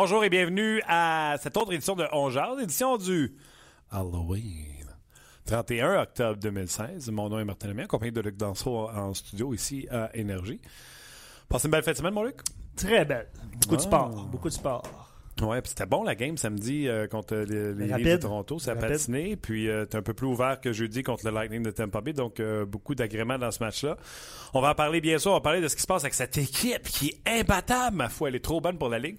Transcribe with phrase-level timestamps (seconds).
[0.00, 3.34] Bonjour et bienvenue à cette autre édition de On Jase, édition du
[3.90, 4.86] Halloween.
[5.44, 7.10] 31 octobre 2016.
[7.10, 10.60] Mon nom est Martin Lemay, accompagné de Luc Danseau en studio ici à Énergie.
[11.48, 12.36] Passez une belle fête de semaine, mon Luc?
[12.76, 13.26] Très belle.
[13.60, 13.84] Beaucoup de Ah.
[13.84, 14.24] sport.
[14.30, 15.08] Beaucoup de sport.
[15.42, 18.60] Ouais, puis c'était bon la game samedi euh, contre les, les de Toronto.
[18.60, 19.34] Ça a patiné.
[19.34, 22.12] Puis euh, t'es un peu plus ouvert que jeudi contre le Lightning de Tampa Bay.
[22.12, 23.96] Donc euh, beaucoup d'agréments dans ce match-là.
[24.54, 25.32] On va en parler bien sûr.
[25.32, 28.08] On va parler de ce qui se passe avec cette équipe qui est imbattable, ma
[28.08, 28.28] foi.
[28.28, 29.18] Elle est trop bonne pour la Ligue.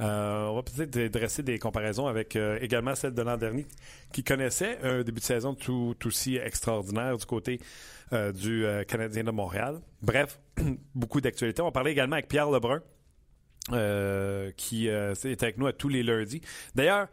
[0.00, 3.66] Euh, on va peut-être dresser des comparaisons avec euh, également celle de l'an dernier
[4.12, 7.60] qui connaissait un début de saison tout aussi extraordinaire du côté
[8.12, 9.80] euh, du Canadien de Montréal.
[10.02, 10.40] Bref,
[10.94, 11.60] beaucoup d'actualités.
[11.62, 12.80] On parler également avec Pierre Lebrun
[14.56, 16.40] qui est avec nous à tous les lundis.
[16.74, 17.06] D'ailleurs,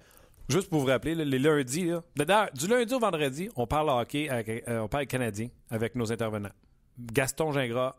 [0.49, 4.63] juste pour vous rappeler, les lundis, là, du lundi au vendredi, on parle hockey, avec,
[4.67, 6.53] on parle canadien avec nos intervenants.
[6.97, 7.95] Gaston Gingras,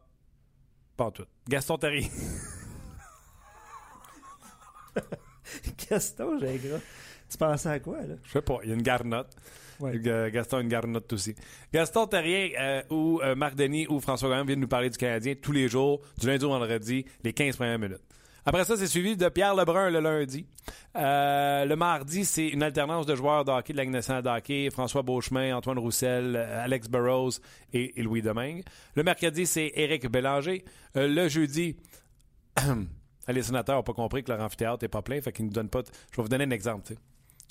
[0.97, 1.27] pas tout.
[1.47, 2.11] Gaston Terrier.
[5.91, 6.81] Gaston Gingras.
[7.31, 8.15] Tu pensais à quoi, là?
[8.25, 9.35] Je sais pas, il y a une garnotte.
[9.81, 9.99] Ouais.
[9.99, 11.35] Ga- Gaston a une garnotte aussi.
[11.73, 15.35] Gaston Terrier euh, ou euh, Marc Denis ou François Gagnon viennent nous parler du Canadien
[15.41, 18.01] tous les jours, du lundi au vendredi, les 15 premières minutes.
[18.47, 20.47] Après ça, c'est suivi de Pierre Lebrun le lundi.
[20.97, 24.29] Euh, le mardi, c'est une alternance de joueurs de hockey de la Ligue nationale de
[24.31, 24.71] hockey.
[24.71, 27.33] François Beauchemin, Antoine Roussel, euh, Alex Burrows
[27.75, 28.63] et, et Louis Domingue.
[28.95, 30.65] Le mercredi, c'est Éric Bélanger.
[30.97, 31.77] Euh, le jeudi,
[33.33, 35.69] les sénateurs n'ont pas compris que leur amphithéâtre n'est pas plein, fait qu'ils nous donnent
[35.69, 35.83] pas...
[36.11, 36.87] Je vais vous donner un exemple.
[36.87, 37.01] tu sais.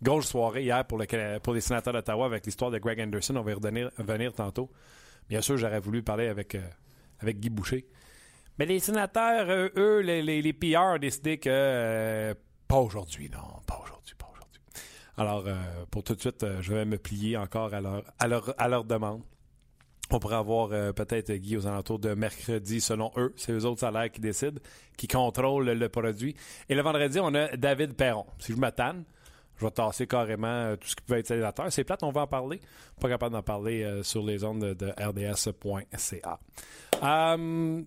[0.02, 3.36] Grosse soirée hier pour, les sénateurs d'Ottawa avec l'histoire de Greg Anderson.
[3.36, 4.70] On va y revenir, venir tantôt.
[5.28, 6.62] Bien sûr, j'aurais voulu parler avec, euh,
[7.20, 7.88] avec Guy Boucher.
[8.60, 12.34] Mais les sénateurs, euh, eux, les, les, les PR, ont décidé que euh,
[12.68, 14.62] pas aujourd'hui, non, pas aujourd'hui, pas aujourd'hui.
[15.18, 15.46] Alors,
[15.90, 18.84] pour tout de suite, je vais me plier encore à leur, à leur, à leur
[18.84, 19.24] demande.
[20.12, 23.34] On pourrait avoir euh, peut-être Guy aux alentours de mercredi, selon eux.
[23.36, 24.60] C'est eux autres salaires qui décident,
[24.96, 26.36] qui contrôlent le produit.
[26.70, 28.26] Et le vendredi, on a David Perron.
[28.40, 28.70] Si je me
[29.60, 31.66] je vais tasser carrément euh, tout ce qui peut être sénateur.
[31.72, 32.62] C'est plate, on va en parler.
[33.02, 36.40] Pas capable d'en parler euh, sur les ondes de, rds.ca.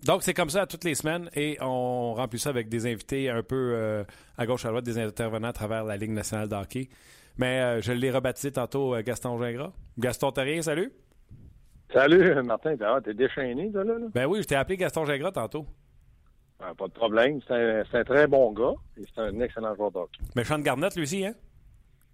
[0.03, 3.41] Donc, c'est comme ça toutes les semaines et on remplit ça avec des invités un
[3.41, 4.03] peu
[4.37, 6.89] à gauche, à droite, des intervenants à travers la Ligue nationale de hockey.
[7.37, 9.71] Mais je l'ai rebaptisé tantôt Gaston Gingras.
[9.97, 10.91] Gaston Terrien, salut.
[11.93, 12.75] Salut, Martin.
[13.03, 13.93] T'es déchaîné, toi, là?
[13.97, 14.05] là?
[14.13, 15.65] Ben oui, je t'ai appelé Gaston Gingras tantôt.
[16.59, 17.39] Ah, pas de problème.
[17.47, 20.21] C'est un, très bon gars et c'est un excellent joueur de hockey.
[20.35, 21.33] Méchant de Garnett, lui aussi, hein?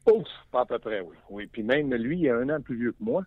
[0.10, 1.16] Ouf, pas à peu près, oui.
[1.30, 3.24] Oui, puis même lui, il est un an plus vieux que moi.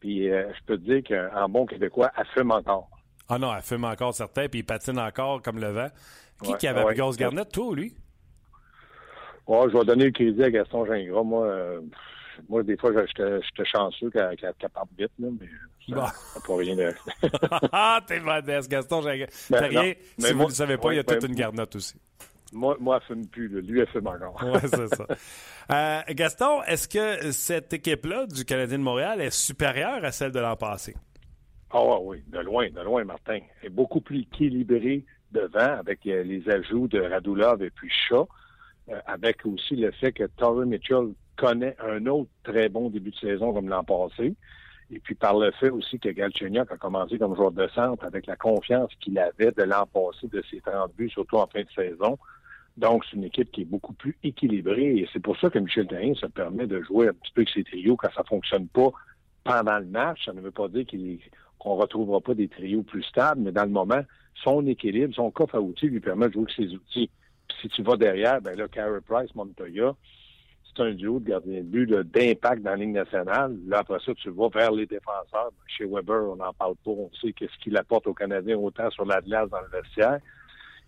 [0.00, 2.90] Puis euh, je peux te dire qu'en bon québécois, elle fume encore.
[3.28, 5.88] Ah non, elle fume encore certain, puis il patine encore comme le vent.
[6.42, 6.94] Qui Ouais, qui avait ouais.
[6.94, 7.94] grosse Garnett, toi ou lui?
[9.46, 11.22] Ouais, je vais donner le crédit à Gaston Gingras.
[11.22, 11.80] Moi, euh,
[12.48, 15.48] moi des fois, j'étais chanceux qu'elle qu'elle parte vite, là, mais
[15.94, 16.04] Bon.
[16.46, 16.94] pas rien de...
[17.72, 19.02] ah, t'es modeste, Gaston.
[19.02, 21.74] Ben, si vous ne le savez pas, ouais, il y a ben, toute une Garnett
[21.76, 21.94] aussi.
[22.52, 23.48] moi, moi, elle fume plus.
[23.48, 23.60] là.
[23.60, 24.42] Lui, elle fume encore.
[24.42, 25.06] Ouais, c'est ça.
[25.70, 30.40] Euh, Gaston, est-ce que cette équipe-là du Canadien de Montréal est supérieure à celle de
[30.40, 30.96] l'an passé?
[31.70, 33.38] Ah oui, de loin, de loin, Martin.
[33.60, 38.28] Elle est beaucoup plus équilibrée devant avec euh, les ajouts de Radulov et puis Shaw,
[38.88, 43.16] euh, avec aussi le fait que Torrey Mitchell connaît un autre très bon début de
[43.16, 44.34] saison comme l'an passé.
[44.92, 48.26] Et puis par le fait aussi que Galchenyuk a commencé comme joueur de centre avec
[48.26, 51.70] la confiance qu'il avait de l'an passé de ses 30 buts, surtout en fin de
[51.74, 52.18] saison.
[52.76, 55.86] Donc, c'est une équipe qui est beaucoup plus équilibrée et c'est pour ça que Michel
[55.86, 58.90] Therrien se permet de jouer un petit peu avec ses trios quand ça fonctionne pas
[59.44, 60.24] pendant le match.
[60.24, 60.86] Ça ne veut pas dire
[61.58, 64.00] qu'on ne retrouvera pas des trios plus stables, mais dans le moment,
[64.42, 67.10] son équilibre, son coffre à outils lui permet de jouer avec ses outils.
[67.48, 69.94] Puis si tu vas derrière, ben là, Carey Price, Montoya,
[70.74, 73.56] c'est un duo de gardien de but d'impact dans la Ligue nationale.
[73.66, 75.50] Là, après ça, tu vas vers les défenseurs.
[75.66, 76.90] Chez Weber, on n'en parle pas.
[76.90, 80.18] On sait qu'est-ce qu'il apporte aux Canadiens autant sur la glace dans le vestiaire.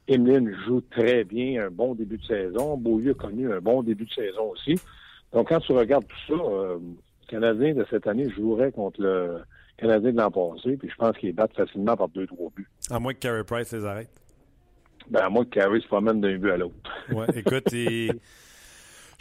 [0.09, 2.77] Emeline joue très bien, un bon début de saison.
[2.77, 4.75] Beaulieu a connu un bon début de saison aussi.
[5.33, 9.39] Donc, quand tu regardes tout ça, euh, le Canadien de cette année jouerait contre le
[9.79, 12.69] Canadien de l'an passé, puis je pense qu'ils battent facilement par deux, trois buts.
[12.91, 14.11] À moins que Carey Price les arrête.
[15.09, 16.75] Ben, à moins que Carey se promène d'un but à l'autre.
[17.13, 18.13] Ouais, écoute, il-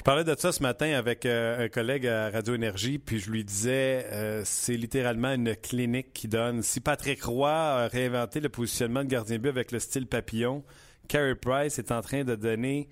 [0.02, 3.30] Je parlais de ça ce matin avec euh, un collègue à Radio Énergie, puis je
[3.30, 6.64] lui disais, euh, c'est littéralement une clinique qui donne.
[6.64, 10.64] Si Patrick Roy a réinventé le positionnement de gardien but avec le style papillon,
[11.08, 12.90] Carey Price est en train de donner.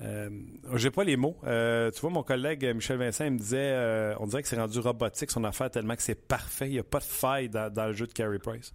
[0.00, 0.30] Euh,
[0.76, 1.36] J'ai pas les mots.
[1.42, 4.56] Euh, tu vois, mon collègue Michel Vincent il me disait, euh, on dirait que c'est
[4.56, 6.68] rendu robotique son affaire tellement que c'est parfait.
[6.68, 8.72] Il n'y a pas de faille dans, le jeu de Carey Price.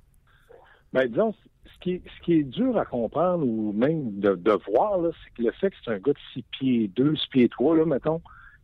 [0.91, 1.33] Ben disons,
[1.65, 5.75] ce qui, est, dur à comprendre ou même de, voir, c'est que le fait que
[5.83, 8.21] c'est un gars de 6 pieds 2, 6 pieds 3, là, mettons,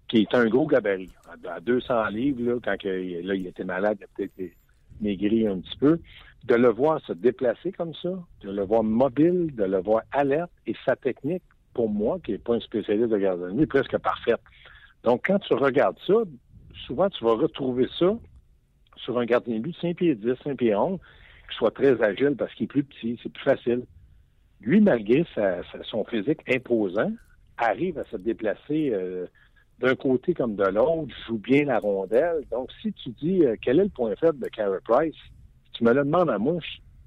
[0.07, 1.11] qui est un gros gabarit.
[1.49, 4.53] À 200 livres, quand il était malade, il a peut-être
[5.01, 5.99] maigri un petit peu.
[6.45, 8.09] De le voir se déplacer comme ça,
[8.41, 11.43] de le voir mobile, de le voir alerte, et sa technique,
[11.73, 14.41] pour moi, qui n'est pas un spécialiste de gardien est presque parfaite.
[15.03, 16.13] Donc, quand tu regardes ça,
[16.85, 18.15] souvent, tu vas retrouver ça
[18.97, 20.99] sur un gardien de but de 5 pieds 10, 5 pieds 11,
[21.49, 23.83] qui soit très agile parce qu'il est plus petit, c'est plus facile.
[24.61, 25.25] Lui, malgré
[25.83, 27.11] son physique imposant,
[27.57, 29.27] arrive à se déplacer euh,
[29.79, 32.43] d'un côté comme de l'autre, joue bien la rondelle.
[32.51, 35.15] Donc, si tu dis euh, quel est le point faible de Carey Price,
[35.65, 36.57] si tu me le demandes à moi,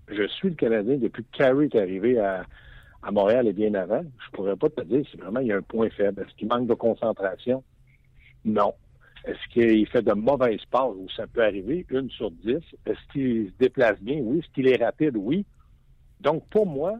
[0.08, 2.44] je, je suis le Canadien depuis que Carey est arrivé à,
[3.02, 4.02] à Montréal et bien avant.
[4.02, 6.22] Je pourrais pas te dire si vraiment il y a un point faible.
[6.22, 7.64] Est-ce qu'il manque de concentration?
[8.44, 8.74] Non.
[9.28, 10.94] Est-ce qu'il fait de mauvaises passes?
[10.96, 12.62] Où ça peut arriver, une sur dix?
[12.86, 14.20] Est-ce qu'il se déplace bien?
[14.22, 14.38] Oui.
[14.38, 15.16] Est-ce qu'il est rapide?
[15.16, 15.44] Oui.
[16.20, 16.94] Donc, pour moi,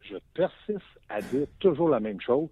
[0.00, 0.80] je persiste
[1.10, 2.48] à dire toujours la même chose.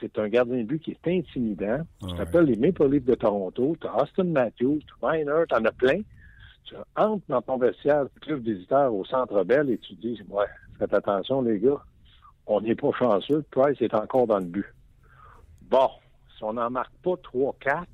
[0.00, 1.80] C'est un gardien de but qui est intimidant.
[2.02, 5.44] Ah tu t'appelles les Maple Leafs de Toronto, tu as Austin Matthews, tu as Reiner,
[5.48, 6.00] tu en as plein.
[6.64, 10.46] Tu entres dans ton vestiaire du club visiteur au Centre Bell et tu dis, ouais,
[10.78, 11.80] faites attention les gars,
[12.46, 14.66] on n'est pas chanceux, Price est encore dans le but.
[15.62, 15.90] Bon,
[16.36, 17.84] si on n'en marque pas 3-4,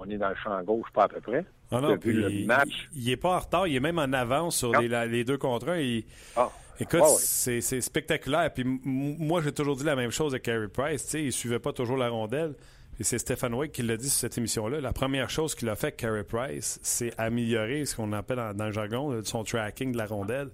[0.00, 1.44] on est dans le champ gauche pas à peu près.
[1.70, 2.88] Ah non, puis match.
[2.94, 5.24] il, il est pas en retard, il est même en avance sur les, la, les,
[5.24, 5.78] deux contre un.
[5.78, 6.04] Il,
[6.36, 6.50] ah.
[6.80, 8.52] Écoute, ah c'est spectaculaire.
[8.52, 11.04] Puis moi, j'ai toujours dit la même chose de Carey Price.
[11.06, 12.54] T'sais, il suivait pas toujours la rondelle.
[12.98, 14.80] Et c'est Stéphane Wake qui l'a dit sur cette émission-là.
[14.80, 18.66] La première chose qu'il a fait, Carey Price, c'est améliorer ce qu'on appelle dans, dans,
[18.66, 20.50] le jargon son tracking de la rondelle.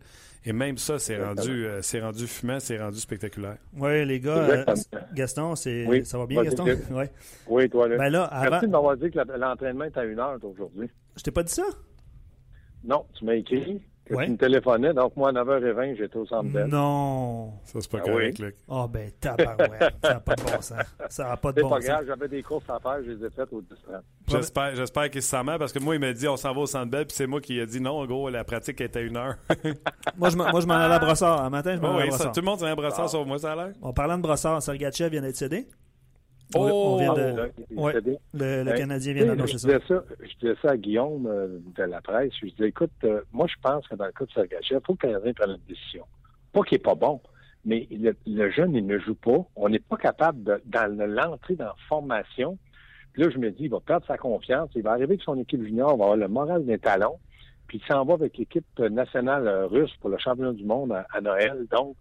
[0.48, 3.56] Et même ça, c'est rendu, euh, c'est rendu fumant, c'est rendu spectaculaire.
[3.76, 4.64] Oui, les gars, euh,
[5.12, 5.54] Gaston,
[5.88, 6.06] oui.
[6.06, 6.64] ça va bien, Gaston?
[6.92, 7.10] Ouais.
[7.48, 7.96] Oui, toi, là.
[7.98, 8.50] Ben là avant...
[8.52, 10.88] Merci de m'avoir dit que l'entraînement est à une heure aujourd'hui.
[11.16, 11.64] Je t'ai pas dit ça?
[12.84, 13.82] Non, tu m'as écrit.
[14.10, 14.26] Ouais.
[14.26, 16.68] tu me téléphonais, donc moi, à 9h20, j'étais au centre belle.
[16.68, 17.52] Non!
[17.64, 18.48] Ça, c'est pas ah, correct, oui?
[18.68, 19.94] Ah, oh, ben, tabarouette.
[20.02, 20.74] ça n'a pas de bon sens.
[21.08, 21.84] Ça n'a pas de bon pas sens.
[21.86, 23.68] grave, j'avais des courses à faire, je les ai faites au 10
[24.28, 26.60] J'espère, j'espère qu'il se sent mal parce que moi, il m'a dit on s'en va
[26.60, 29.00] au centre belle, puis c'est moi qui ai dit non, en gros, la pratique était
[29.00, 29.36] à une heure.
[30.16, 31.42] moi, je moi, je m'en allais à Brossard.
[31.42, 32.26] Un matin, je m'en oh, allais oui, à Brossard.
[32.26, 33.08] Ça, tout le monde s'en allait à Brossard, ah.
[33.08, 33.72] sauf moi, ça a l'air.
[33.82, 35.66] En parlant de Brossard, Sergachev vient d'être cédé.
[36.54, 37.20] Oh, on vient de...
[37.20, 37.94] là, ouais,
[38.34, 39.80] le, le Canadien vient d'annoncer ça.
[39.88, 40.04] ça.
[40.20, 42.32] Je disais ça à Guillaume euh, de la presse.
[42.40, 44.94] Je disais, écoute, euh, moi, je pense que dans le cas de Sergachev, il faut
[44.94, 46.04] que le Canadien prenne une décision.
[46.52, 47.20] Pas qu'il n'est pas bon,
[47.64, 49.44] mais le, le, jeune, il ne joue pas.
[49.56, 52.58] On n'est pas capable, de, dans l'entrée dans la formation,
[53.12, 54.70] puis là, je me dis, il va perdre sa confiance.
[54.76, 57.18] Il va arriver avec son équipe junior, va avoir le moral des talons,
[57.66, 61.20] puis il s'en va avec l'équipe nationale russe pour le championnat du monde à, à
[61.20, 61.66] Noël.
[61.72, 61.96] Donc,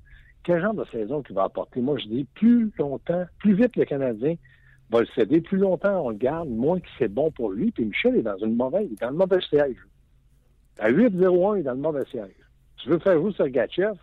[0.46, 1.82] quel genre de saison qu'il va apporter?
[1.82, 4.36] Moi, je dis, plus longtemps, plus vite le Canadien
[4.92, 7.72] va le céder, plus longtemps on le garde, moins que c'est bon pour lui.
[7.72, 9.78] Puis Michel est dans une mauvaise, il est dans le mauvais siège.
[10.80, 12.36] À 8-0-1, il est dans le mauvais siège.
[12.78, 13.96] Tu veux faire jouer Sergachev?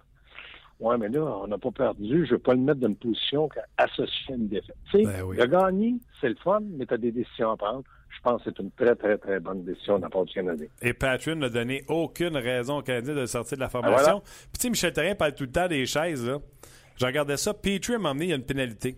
[0.82, 2.26] Ouais, mais là, on n'a pas perdu.
[2.26, 3.49] Je ne veux pas le mettre dans une position
[3.79, 4.76] associée à une défaite.
[4.90, 6.00] Tu sais, ben oui.
[6.20, 7.84] c'est le fun, mais tu as des décisions à prendre.
[8.08, 10.66] Je pense que c'est une très, très, très bonne décision de la part du Canadien.
[10.83, 13.97] Et Patrick n'a donné aucune raison au Canadien de sortir de la formation.
[13.97, 14.21] Ah, voilà.
[14.21, 16.38] Puis, tu sais, Michel Therrien parle tout le temps des chaises, là.
[16.97, 17.54] Je regardais ça.
[17.54, 18.97] Petrie m'a emmené, il y a une pénalité.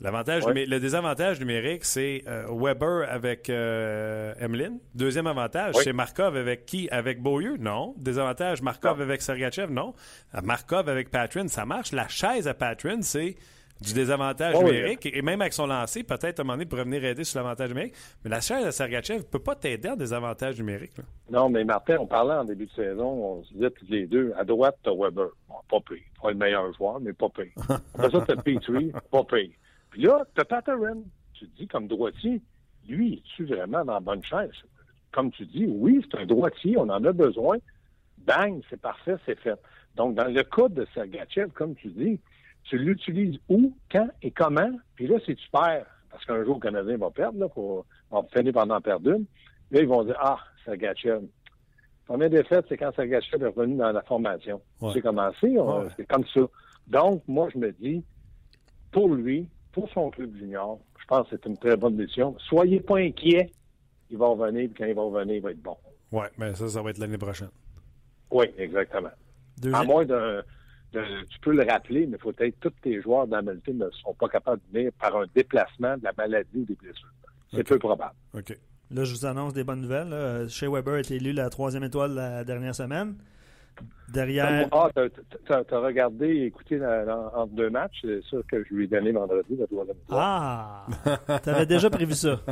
[0.00, 0.66] L'avantage, Ouais.
[0.66, 4.78] le désavantage numérique, c'est euh, Weber avec euh, Emeline.
[4.94, 6.88] Deuxième avantage, c'est Markov avec qui?
[6.90, 7.56] Avec Beaulieu?
[7.58, 7.94] Non.
[7.96, 9.04] Désavantage, Markov Non.
[9.04, 9.70] avec Sergachev?
[9.72, 9.94] Non.
[10.34, 11.92] Euh, Markov avec Patrin, ça marche.
[11.92, 13.36] La chaise à Patrin, c'est
[13.80, 14.72] du désavantage Oh, oui.
[14.72, 15.06] numérique.
[15.06, 17.68] Et même avec son lancer, peut-être à un moment donné, pourrait venir aider sur l'avantage
[17.68, 17.94] numérique.
[18.24, 20.96] Mais la chaise à Sergachev ne peut pas t'aider en désavantage numérique.
[20.98, 21.04] là.
[21.30, 24.32] Non, mais Martin, on parlait en début de saison, on se disait tous les deux,
[24.36, 25.28] à droite, t'as Weber.
[25.48, 26.02] Bon, pas pire.
[26.20, 27.52] Pas le meilleur joueur, mais pas pire.
[27.94, 29.50] Après ça, t'as Petrie, pas pire.
[29.94, 31.04] Puis là, t'as Patterson.
[31.34, 32.42] Tu te dis, comme droitier,
[32.88, 34.50] lui, es-tu vraiment dans la bonne chaise?
[35.12, 37.58] Comme tu dis, oui, c'est un droitier, on en a besoin.
[38.18, 39.54] Bang, c'est parfait, c'est fait.
[39.94, 42.18] Donc, dans le cas de Sergachev, comme tu dis,
[42.64, 46.60] tu l'utilises où, quand et comment, puis là, si tu perds, parce qu'un jour, le
[46.60, 49.26] Canadien va perdre, là, pour, va finir par en perdre une,
[49.70, 51.20] là, ils vont dire, ah, Sergachev.
[52.04, 54.60] Première défaite, c'est quand Sergachev est revenu dans la formation.
[54.80, 54.90] Ouais.
[54.92, 55.88] C'est commencé, on- Ouais.
[55.96, 56.40] c'est comme ça.
[56.88, 58.02] Donc, moi, je me dis,
[58.90, 62.36] pour lui, pour son club junior, je pense que c'est une très bonne décision.
[62.48, 63.50] Soyez pas inquiets,
[64.08, 65.76] il va revenir, puis quand il va revenir, il va être bon.
[66.12, 67.50] Ouais, mais ça, ça va être l'année prochaine.
[68.30, 69.10] Oui, exactement.
[69.72, 70.42] À moins d'un
[70.92, 74.28] tu peux le rappeler, mais il faut être tous tes joueurs d'Hamilton ne sont pas
[74.28, 77.12] capables de venir par un déplacement de la maladie ou des blessures.
[77.52, 78.14] C'est peu probable.
[78.32, 78.56] OK.
[78.92, 80.48] Là, je vous annonce des bonnes nouvelles.
[80.48, 83.16] Shea Weber a été élu la troisième étoile la dernière semaine.
[84.12, 84.68] Derrière.
[84.70, 87.98] Ah, t'as as, regardé et écouté entre deux matchs.
[88.02, 89.96] C'est ça que je lui ai donné vendredi, la troisième.
[90.10, 90.86] Ah!
[91.42, 92.40] T'avais déjà prévu ça.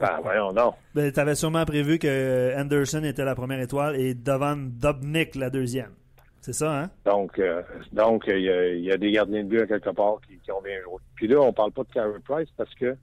[0.00, 0.74] Ben, voyons, non.
[0.94, 5.92] Ben, t'avais sûrement prévu que Anderson était la première étoile et Dovan Dobnik la deuxième.
[6.40, 6.90] C'est ça, hein?
[7.06, 10.52] Donc, euh, donc il y, a des gardiens de but à quelque part qui, qui
[10.52, 10.96] ont bien joué.
[11.14, 12.96] Puis là, on parle pas de Carey Price parce que,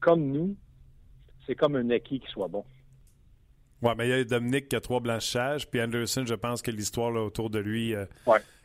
[0.00, 0.56] comme nous,
[1.46, 2.64] c'est comme un acquis qui soit bon.
[3.80, 6.70] Oui, mais il y a Dominique qui a trois blanchages, puis Anderson, je pense que
[6.70, 8.06] l'histoire autour de lui euh,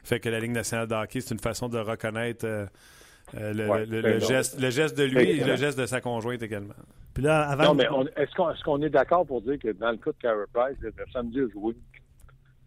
[0.03, 2.65] fait que la Ligue nationale de hockey, c'est une façon de reconnaître euh,
[3.35, 6.73] euh, le, geste, le geste de lui et le geste de sa conjointe également.
[7.13, 7.75] Puis là, avant...
[7.75, 10.77] Non, mais est-ce qu'on est, d'accord pour dire que dans le cas de Carey Price,
[10.81, 11.75] le samedi a joué,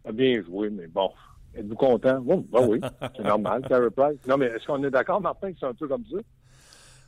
[0.05, 1.11] a bien joué, mais bon,
[1.57, 2.21] êtes-vous content?
[2.21, 2.81] Bon, ben oui,
[3.17, 4.25] c'est normal, Carey Price.
[4.29, 6.19] Non, mais est-ce qu'on est d'accord, Martin, que c'est un peu comme ça?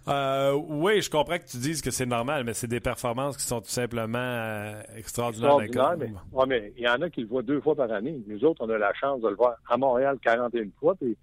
[0.07, 3.43] Euh, oui, je comprends que tu dises que c'est normal, mais c'est des performances qui
[3.43, 5.59] sont tout simplement euh, extraordinaires.
[5.99, 8.19] mais, mais il y en a qui le voient deux fois par année.
[8.27, 11.17] Nous autres, on a la chance de le voir à Montréal 41 fois, puis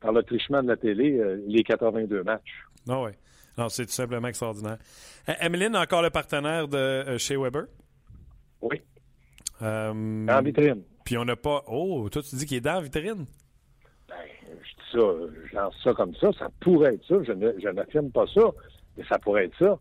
[0.00, 2.40] par le trichement de la télé, euh, les 82 matchs.
[2.86, 3.12] Non, ah oui.
[3.58, 4.78] Non, c'est tout simplement extraordinaire.
[5.40, 7.66] Emeline, encore le partenaire de chez Weber?
[8.60, 8.80] Oui.
[9.60, 10.82] en vitrine.
[11.04, 11.62] Puis on n'a pas.
[11.66, 13.26] Oh, toi, tu dis qu'il est dans la vitrine?
[14.92, 18.50] Ça, je lance ça comme ça, ça pourrait être ça, je, n'affirme pas ça,
[18.96, 19.78] mais ça pourrait être ça.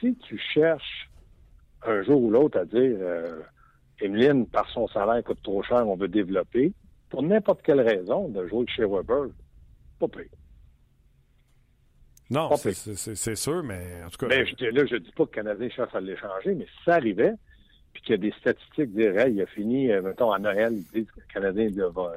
[0.00, 1.10] Si tu cherches
[1.82, 3.40] un jour ou l'autre à dire euh,
[4.00, 6.72] Emeline, par son salaire coûte trop cher, on veut développer,
[7.10, 9.26] pour n'importe quelle raison, de jouer chez Weber,
[9.98, 10.24] pas pire.
[12.30, 14.26] Non, c'est sûr, mais en tout cas.
[14.28, 16.94] Mais je, là, je dis pas que le Canadien cherche à l'échanger, mais si ça
[16.94, 17.34] arrivait,
[17.92, 20.72] puis qu'il y a des statistiques qui diraient, il a fini, euh, mettons, à Noël,
[20.72, 22.12] ils disent que le Canadien va,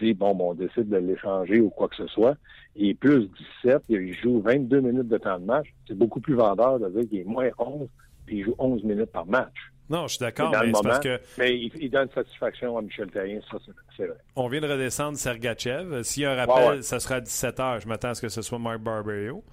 [0.00, 2.36] dit, bon, bon, on décide de l'échanger ou quoi que ce soit,
[2.76, 3.28] il est plus
[3.64, 7.08] 17, il joue 22 minutes de temps de match, c'est beaucoup plus vendeur de dire
[7.08, 7.88] qu'il est moins 11,
[8.26, 9.54] puis il joue 11 minutes par match.
[9.90, 11.20] Non, je suis d'accord, mais, parce que...
[11.38, 13.58] Mais il, donne satisfaction à Michel Terrien, ça,
[13.96, 14.16] c'est vrai.
[14.36, 16.02] On vient de redescendre Sergachev.
[16.02, 17.82] S'il y a un rappel, ça sera à 17 h.
[17.82, 19.44] Je m'attends à ce que ce soit Mark Barberio.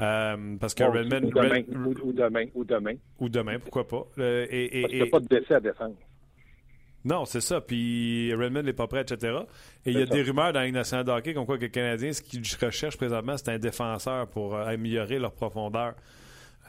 [0.00, 1.28] Euh, parce que Redmond...
[1.28, 1.62] Ou demain,
[2.04, 2.94] ou, demain, ou demain.
[3.18, 4.06] Ou demain, pourquoi pas.
[4.18, 5.94] Euh, et, parce qu'il n'y a pas de décès à défendre.
[7.08, 7.62] Non, c'est ça.
[7.62, 9.38] Puis Redmond n'est pas prêt, etc.
[9.86, 11.62] Et il y a des rumeurs dans la Ligue nationale de hockey comme quoi que
[11.62, 15.94] les Canadiens, ce qu'ils recherchent présentement, c'est un défenseur pour euh, améliorer leur profondeur.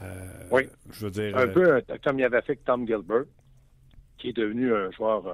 [0.00, 0.06] Euh,
[0.50, 0.62] oui.
[0.92, 1.36] Je veux dire.
[1.36, 3.24] Un euh, peu comme il y avait fait avec Tom Gilbert,
[4.16, 5.24] qui est devenu un joueur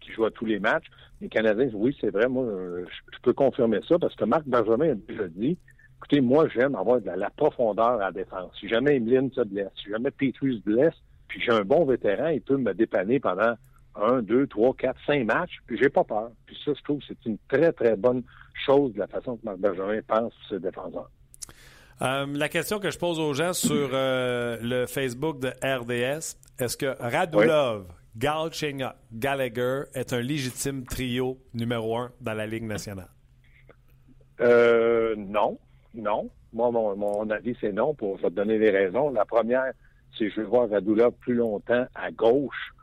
[0.00, 0.86] qui joue à tous les matchs.
[1.20, 2.28] Les Canadiens, oui, c'est vrai.
[2.28, 5.58] Moi, je, peux confirmer ça parce que Marc Benjamin a déjà dit
[5.96, 8.52] écoutez, moi, j'aime avoir de la, profondeur à la défense.
[8.60, 10.94] Si jamais Emeline se blesse, si jamais Petrus se blesse,
[11.26, 13.54] puis j'ai un bon vétéran, il peut me dépanner pendant
[13.96, 16.30] un, deux, trois, quatre, cinq matchs, puis j'ai pas peur.
[16.46, 18.22] Puis ça, je trouve que c'est une très, très bonne
[18.66, 21.10] chose de la façon que Marc Bergerin pense ce défenseur.
[22.02, 26.76] Euh, la question que je pose aux gens sur euh, le Facebook de RDS, est-ce
[26.76, 28.84] que Radulov, oui.
[29.12, 33.08] Gallagher est un légitime trio numéro un dans la Ligue nationale?
[34.40, 35.58] Euh, non,
[35.94, 36.30] non.
[36.52, 39.10] Moi, mon, mon avis, c'est non, pour te donner les raisons.
[39.10, 39.72] La première,
[40.16, 42.74] c'est que je veux voir Radulov plus longtemps à gauche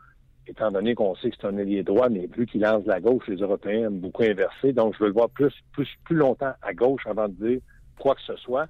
[0.47, 3.27] étant donné qu'on sait que c'est un ailier droit, mais plus qu'il lance la gauche,
[3.27, 4.73] les Européens aiment beaucoup inverser.
[4.73, 7.59] Donc, je veux le voir plus, plus, plus longtemps à gauche avant de dire
[7.99, 8.67] quoi que ce soit.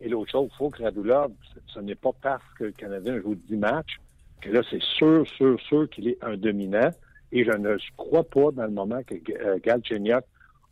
[0.00, 1.32] Et l'autre chose, il faut que Radulov,
[1.66, 4.00] ce n'est pas parce que le Canadien joue 10 matchs
[4.40, 6.90] que là, c'est sûr, sûr, sûr qu'il est un dominant.
[7.32, 10.24] Et je ne crois pas dans le moment que euh, Galchenyuk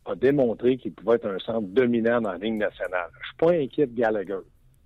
[0.05, 3.09] a démontré qu'il pouvait être un centre dominant dans la ligne nationale.
[3.21, 4.39] Je suis pas inquiet de Gallagher.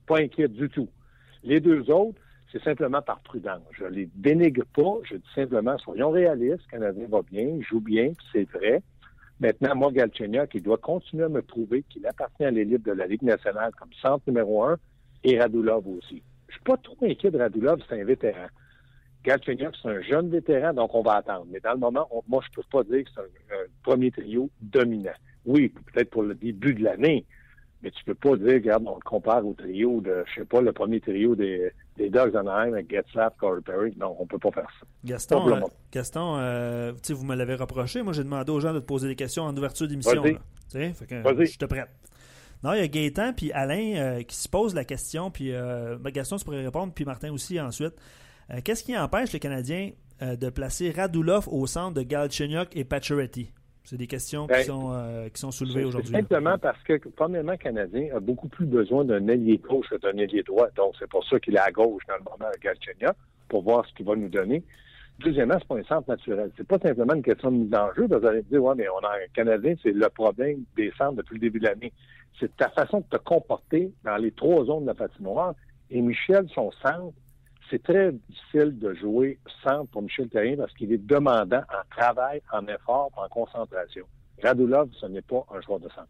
[0.06, 0.90] Pas inquiet du tout.
[1.44, 2.20] Les deux autres,
[2.54, 3.64] c'est simplement par prudence.
[3.72, 8.48] Je les dénigre pas, je dis simplement, soyons réalistes, Canadien va bien, joue bien, c'est
[8.52, 8.84] vrai.
[9.40, 13.08] Maintenant, moi, Galchenyuk, il doit continuer à me prouver qu'il appartient à l'élite de la
[13.08, 14.78] Ligue nationale comme centre numéro un,
[15.24, 16.22] et Radulov aussi.
[16.48, 18.46] Je suis pas trop inquiet de Radulov, c'est un vétéran.
[19.24, 21.48] Galchenyuk, c'est un jeune vétéran, donc on va attendre.
[21.50, 25.12] Mais dans le moment, moi, je peux pas dire que c'est un, premier trio dominant.
[25.46, 27.26] Oui, peut-être pour le début de l'année,
[27.82, 30.62] mais tu peux pas dire, regarde, on le compare au trio de, je sais pas,
[30.62, 33.94] le premier trio des, des Dogs Anaheim avec Getzlaff, Corey Perry.
[33.98, 34.86] Non, on peut pas faire ça.
[35.04, 38.02] Gaston, euh, Gaston euh, vous me l'avez reproché.
[38.02, 40.22] Moi, j'ai demandé aux gens de te poser des questions en ouverture d'émission.
[40.22, 40.40] Vas-y.
[40.74, 41.90] Je te prête.
[42.64, 46.12] Non, il y a Gaétan puis Alain euh, qui se posent la question, puis ben,
[46.12, 47.94] Gaston, tu pourrais répondre, puis Martin aussi ensuite.
[48.64, 53.52] Qu'est-ce qui empêche les Canadiens de placer Radulov au centre de Galchenyuk et Pacioretty?
[53.84, 56.14] C'est des questions qui, ben, sont, euh, qui sont soulevées aujourd'hui.
[56.14, 60.18] Simplement parce que, premièrement, le Canadien a beaucoup plus besoin d'un ailier gauche que d'un
[60.18, 60.70] ailier droit.
[60.78, 63.14] Donc, c'est pour ça qu'il est à gauche dans le moment à Galchenia,
[63.50, 64.64] pour voir ce qu'il va nous donner.
[65.20, 66.50] Deuxièmement, c'est pas un centre naturel.
[66.56, 68.08] C'est pas simplement une question de mise en jeu.
[68.08, 71.18] Vous allez me dire, ouais, mais on a un Canadien, c'est le problème des centres
[71.18, 71.92] depuis le début de l'année.
[72.40, 75.56] C'est ta façon de te comporter dans les trois zones de la patinoire.
[75.92, 77.14] Et Michel, son centre,
[77.74, 82.42] c'est très difficile de jouer centre pour Michel Terrien parce qu'il est demandant en travail,
[82.52, 84.06] en effort, en concentration.
[84.44, 86.08] Radulov, ce n'est pas un joueur de centre.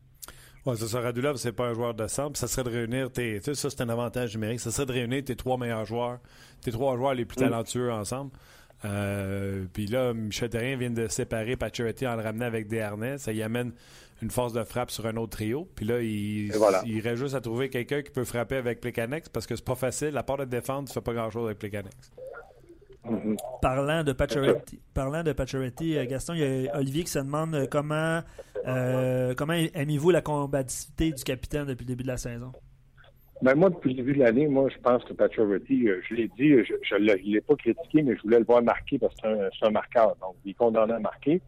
[0.65, 2.37] Oui, ça, Radulov, c'est pas un joueur de centre.
[2.37, 3.37] Ça serait de réunir tes.
[3.37, 4.59] Tu sais, ça, c'est un avantage numérique.
[4.59, 6.19] Ça serait de réunir tes trois meilleurs joueurs,
[6.61, 7.49] tes trois joueurs les plus mm.
[7.49, 8.31] talentueux ensemble.
[8.85, 13.17] Euh, puis là, Michel Terrien vient de séparer Pacioretty en le ramenant avec des harnais.
[13.17, 13.71] Ça y amène
[14.23, 15.67] une force de frappe sur un autre trio.
[15.75, 16.51] Puis là, il,
[16.85, 19.75] il irait juste à trouver quelqu'un qui peut frapper avec Plekanex parce que c'est pas
[19.75, 20.17] facile.
[20.17, 22.11] À part de défendre, tu fais pas grand-chose avec Plekanex.
[23.05, 23.35] Mm-hmm.
[23.61, 27.67] Parlant de Pacioretty, parlant de euh, Gaston, il y a Olivier qui se demande euh,
[27.69, 28.21] comment,
[29.35, 32.53] comment aimez-vous la combativité du capitaine depuis le début de la saison?
[33.43, 36.29] Ben moi, depuis le début de l'année, moi, je pense que Pacioretty, euh, je l'ai
[36.29, 39.27] dit, je ne l'ai pas critiqué, mais je voulais le voir marquer parce que
[39.59, 40.15] c'est un, marqueur.
[40.21, 41.41] Donc, il est condamné à marquer.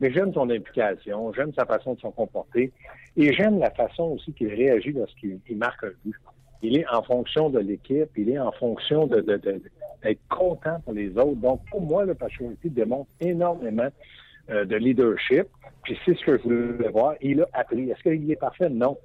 [0.00, 2.72] Mais j'aime son implication, j'aime sa façon de se comporter
[3.16, 6.16] et j'aime la façon aussi qu'il réagit lorsqu'il marque un but.
[6.62, 11.10] Il est en fonction de l'équipe, il est en fonction de, d'être content pour les
[11.10, 11.36] autres.
[11.36, 13.88] Donc, pour moi, le Pacioretty démontre énormément
[14.50, 15.46] euh, de leadership.
[15.82, 17.14] Puis c'est ce que je voulais voir.
[17.20, 17.90] Il a appris.
[17.90, 18.70] Est-ce qu'il est parfait?
[18.70, 18.96] Non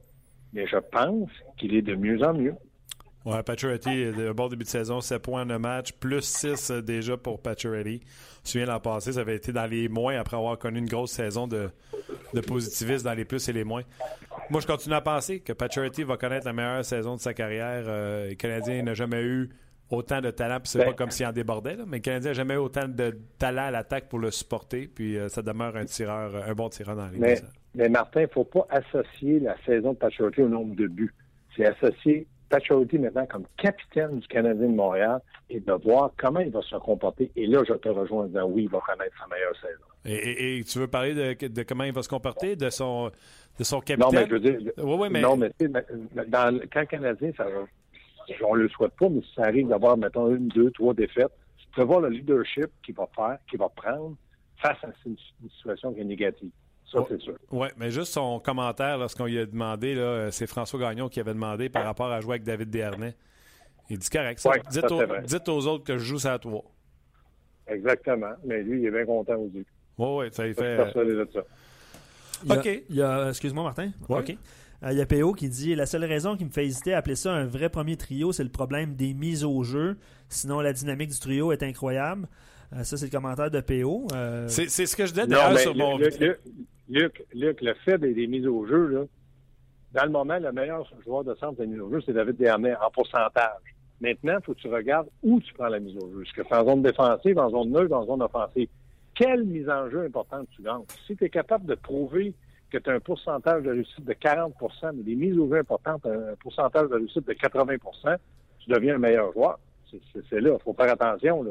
[0.54, 2.56] mais je pense qu'il est de mieux en mieux.
[3.26, 7.18] Oui, Pacioretty, un bon début de saison, 7 points de match, plus 6 euh, déjà
[7.18, 8.00] pour Pacioretty.
[8.00, 10.88] Je me souviens l'an passé, ça avait été dans les moins après avoir connu une
[10.88, 11.70] grosse saison de,
[12.34, 13.84] de positivisme dans les plus et les moins.
[14.50, 17.84] Moi, je continue à penser que Pacioretty va connaître la meilleure saison de sa carrière.
[17.88, 19.50] Euh, le Canadien n'a jamais eu
[19.90, 20.94] autant de talent, puis c'est pas ben.
[20.94, 24.08] comme s'il en débordait, mais le Canadien n'a jamais eu autant de talent à l'attaque
[24.08, 27.36] pour le supporter, puis euh, ça demeure un tireur, un bon tireur dans les mais,
[27.76, 31.14] mais Martin, il ne faut pas associer la saison de Pacioretty au nombre de buts.
[31.58, 36.52] C'est associer Pacioretty maintenant comme capitaine du Canadien de Montréal et de voir comment il
[36.52, 37.32] va se comporter.
[37.36, 39.86] Et là, je te rejoins en disant oui, il va connaître sa meilleure saison.
[40.06, 43.12] Et, tu veux parler de, comment il va se comporter, de son,
[43.58, 44.14] de son capitaine?
[44.14, 45.22] Non, mais je veux dire, oui, mais...
[45.22, 47.46] Non, mais dans, quand le Canadien, ça,
[48.44, 51.32] on ne le souhaite pas, mais si ça arrive d'avoir, mettons, une, deux, trois défaites,
[51.80, 54.16] peux voir le leadership qu'il va faire, qu'il va prendre
[54.62, 55.18] face à une
[55.56, 56.52] situation qui est négative.
[56.92, 57.36] Ça, c'est sûr.
[57.52, 61.34] Oui, mais juste son commentaire lorsqu'on lui a demandé, là, c'est François Gagnon qui avait
[61.34, 63.16] demandé par rapport à jouer avec David Desharnais.
[63.90, 64.46] Il dit correct.
[65.28, 66.64] dites, aux, autres que je joue ça à toi.
[67.68, 68.32] Exactement.
[68.46, 69.66] Mais lui, il est bien content aussi.
[69.98, 70.78] Oui, oui, ça lui fait.
[70.78, 71.42] De ça.
[72.56, 72.84] OK.
[72.90, 73.92] Il y a, excuse-moi, Martin.
[74.08, 74.38] OK.
[74.84, 77.00] Euh, il y a PO qui dit La seule raison qui me fait hésiter à
[77.00, 79.98] appeler ça un vrai premier trio, c'est le problème des mises au jeu.
[80.30, 82.28] Sinon, la dynamique du trio est incroyable.
[82.74, 84.08] Euh, ça, c'est le commentaire de PO.
[84.14, 86.00] Euh, c'est ce que je disais d'ailleurs sur mon.
[86.90, 89.06] Luc, Luc, le fait des, mises au jeu, là,
[89.94, 92.76] dans le moment, le meilleur joueur de centre des mises au jeu, c'est David Desharnais
[92.76, 93.62] en pourcentage.
[94.02, 96.24] Maintenant, il faut que tu regardes où tu prends la mise au jeu.
[96.24, 98.70] Est-ce que c'est en zone défensive, en zone neutre, en zone offensive?
[99.14, 100.84] Quelle mise en jeu importante tu gagnes?
[101.06, 102.34] Si tu es capable de prouver
[102.70, 104.54] que tu as un pourcentage de réussite de 40
[104.96, 108.18] mais des mises au jeu importantes, un pourcentage de réussite de 80%
[108.60, 109.60] tu deviens un meilleur joueur.
[109.90, 110.56] C'est là.
[110.60, 111.46] Il faut faire attention.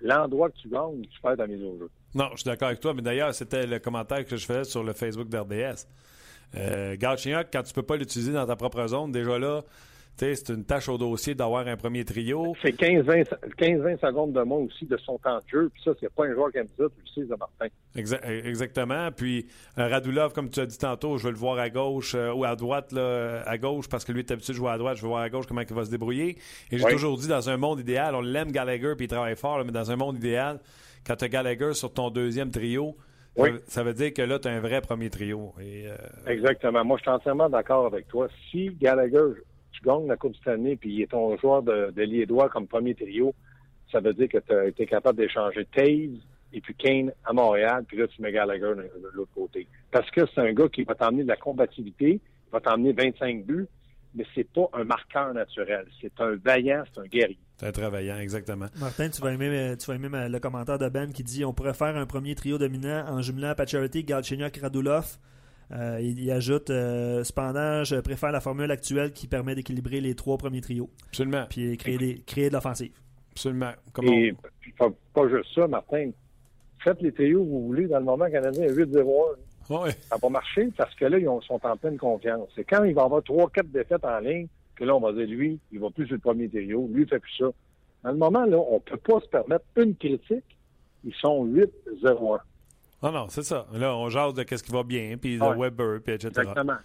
[0.00, 1.90] L'endroit que tu gagnes, tu fais ta mise au jeu.
[2.14, 4.84] Non, je suis d'accord avec toi, mais d'ailleurs, c'était le commentaire que je faisais sur
[4.84, 5.86] le Facebook d'RDS.
[6.56, 9.62] Euh, quand tu peux pas l'utiliser dans ta propre zone, déjà là,
[10.16, 12.54] c'est une tâche au dossier d'avoir un premier trio.
[12.62, 15.70] C'est 15-20 secondes de moins aussi de son temps de jeu.
[15.72, 17.66] Puis ça, c'est pas un joueur qui aime ça, tu le sais, Martin.
[18.44, 19.10] exactement.
[19.10, 19.46] Puis
[19.78, 22.44] euh, Radulov, comme tu as dit tantôt, je veux le voir à gauche euh, ou
[22.44, 24.96] à droite, là, à gauche, parce que lui est habitué de jouer à droite.
[24.98, 26.38] Je veux voir à gauche comment il va se débrouiller.
[26.70, 29.64] Et j'ai toujours dit, dans un monde idéal, on l'aime Gallagher, puis il travaille fort,
[29.64, 30.60] mais dans un monde idéal,
[31.06, 32.96] quand tu as Gallagher sur ton deuxième trio,
[33.66, 35.52] ça, veut dire que là, tu as un vrai premier trio.
[35.58, 36.84] Euh, exactement.
[36.84, 38.28] Moi, je suis entièrement d'accord avec toi.
[38.50, 42.48] Si Gallagher, tu gagnes la Coupe année puis il est ton joueur de, de droit
[42.48, 43.34] comme premier trio,
[43.90, 46.20] ça veut dire que tu as été capable d'échanger Taze
[46.52, 49.66] et puis Kane à Montréal, puis là, tu mets Gallagher de, l'autre côté.
[49.90, 52.20] Parce que c'est un gars qui va t'emmener de la combativité,
[52.52, 53.66] va t'emmener 25 buts,
[54.14, 55.86] mais c'est pas un marqueur naturel.
[56.00, 57.38] C'est un vaillant, c'est un guerrier.
[57.56, 58.66] C'est un travaillant, exactement.
[58.80, 61.74] Martin, tu vas, aimer, tu vas aimer le commentaire de Ben qui dit on pourrait
[61.74, 65.18] faire un premier trio dominant en jumelant Pacioretty, Galchenyuk, Radulov.
[65.72, 70.36] Euh, il, ajoute euh, cependant, je préfère la formule actuelle qui permet d'équilibrer les trois
[70.36, 70.90] premiers trios.
[71.08, 71.46] Absolument.
[71.48, 72.92] Puis créer, des, créer de l'offensive.
[73.32, 73.72] Absolument.
[73.92, 74.12] Comment...
[74.12, 74.34] Et
[74.78, 76.10] pas juste ça, Martin.
[76.82, 79.36] Faites les trios que vous voulez dans le moment canadien 8-0-1.
[80.10, 82.48] Ça va marcher parce que là, ils sont en pleine confiance.
[82.54, 85.26] C'est quand il va avoir trois, quatre défaites en ligne que là, on va dire,
[85.26, 87.46] lui, il va plus sur le premier trio, lui, il fait plus ça.
[88.02, 90.44] Dans le moment, là, on ne peut pas se permettre une critique.
[91.04, 92.38] Ils sont 8-0-1.
[93.06, 93.66] Ah non, c'est ça.
[93.74, 96.28] Là, on jase de qu'est-ce qui va bien, puis de Weber, puis etc.
[96.28, 96.78] Exactement.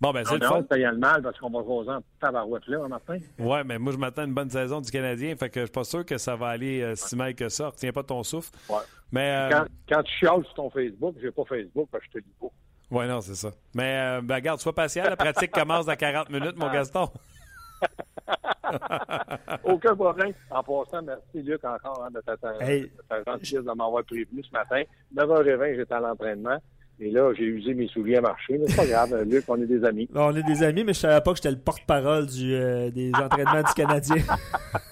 [0.00, 0.64] Bon, ben, c'est le fun.
[0.68, 3.18] le mal parce qu'on va jouer en tabarouette là, Martin?
[3.38, 5.36] Oui, mais moi, je m'attends à une bonne saison du Canadien.
[5.36, 7.68] Fait que je suis pas sûr que ça va aller euh, si mal que ça.
[7.68, 8.50] Retiens pas ton souffle.
[8.68, 8.78] Ouais.
[9.12, 12.24] Mais, euh, quand, tu chiales sur ton Facebook, j'ai pas Facebook parce que je te
[12.24, 12.48] dis pas.
[12.90, 13.50] Oui, non, c'est ça.
[13.74, 15.04] Mais, euh, ben, regarde, sois patient.
[15.04, 17.08] La pratique commence dans 40 minutes, mon Gaston.
[19.64, 20.32] Aucun problème.
[20.50, 22.36] En passant, merci Luc encore hein, de ta,
[23.26, 24.82] gentillesse de m'avoir prévenu ce matin.
[25.14, 26.58] 9h20, j'étais à l'entraînement.
[27.02, 28.58] Et là, j'ai usé mes souliers à marcher.
[28.58, 30.08] Mais c'est pas grave, Luc, on est des amis.
[30.14, 33.62] on est des amis, mais je savais pas que j'étais le porte-parole euh, des entraînements
[33.62, 34.22] du Canadien.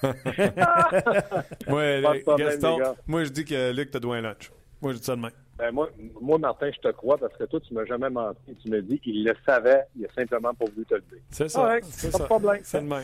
[1.67, 2.01] ouais,
[2.37, 4.51] Gaston, moi je dis que Luc te doit un lunch.
[4.81, 5.31] Moi, je dis ça de même.
[5.57, 5.89] Ben, moi,
[6.21, 8.55] moi, Martin, je te crois parce que toi, tu m'as jamais menti.
[8.63, 11.19] Tu me dis qu'il le savait, il a simplement pas voulu te le dire.
[11.29, 11.77] C'est ça.
[11.83, 12.61] c'est pas de problème.
[12.63, 13.03] C'est le même.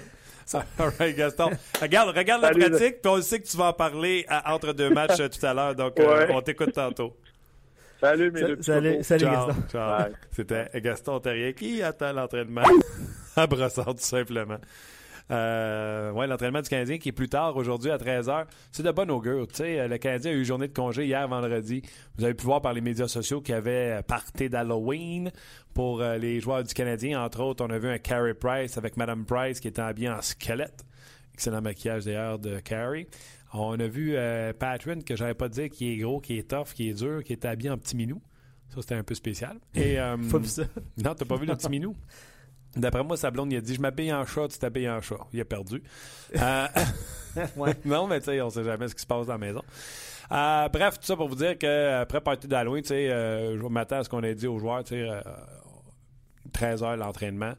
[0.80, 1.52] All right, Gaston.
[1.82, 5.20] Regarde, regarde la pratique, puis on sait que tu vas en parler entre deux matchs
[5.20, 7.16] euh, tout à l'heure, donc euh, on t'écoute tantôt.
[8.00, 9.56] Salut, mes deux Salut, salut Gaston.
[9.72, 10.06] Ciao.
[10.32, 12.64] C'était Gaston Terrier qui attend l'entraînement
[13.36, 14.58] à Brossard, tout simplement.
[15.32, 18.46] Euh, ouais, l'entraînement du Canadien qui est plus tard aujourd'hui à 13h.
[18.72, 19.48] C'est de bonne augure.
[19.52, 21.82] sais, le Canadien a eu une journée de congé hier vendredi.
[22.18, 25.32] Vous avez pu voir par les médias sociaux qu'il y avait party d'Halloween
[25.74, 27.24] pour euh, les joueurs du Canadien.
[27.24, 30.22] Entre autres, on a vu un Carey Price avec Madame Price qui était habillée en
[30.22, 30.86] squelette.
[31.34, 33.08] Excellent maquillage d'ailleurs de Carey.
[33.54, 36.74] On a vu euh, Patrick, que j'avais pas dit, qui est gros, qui est tough,
[36.74, 38.22] qui est dur, qui est habillé en petit minou.
[38.70, 39.60] Ça, c'était un peu spécial.
[39.74, 40.64] Et, euh, pas vu ça.
[40.98, 41.96] Non, t'as pas vu le petit minou?
[42.76, 45.20] D'après moi, sa blonde, il a dit Je m'habille en chat, tu t'habilles en chat.
[45.34, 45.82] Il a perdu.
[46.36, 46.68] Euh,
[47.86, 49.62] non, mais tu sais, on sait jamais ce qui se passe dans la maison.
[50.32, 53.98] Euh, bref, tout ça pour vous dire qu'après partir d'Halloween, tu sais, euh, je m'attends
[53.98, 55.10] à ce qu'on ait dit aux joueurs, tu sais,
[56.54, 57.54] 13 heures l'entraînement.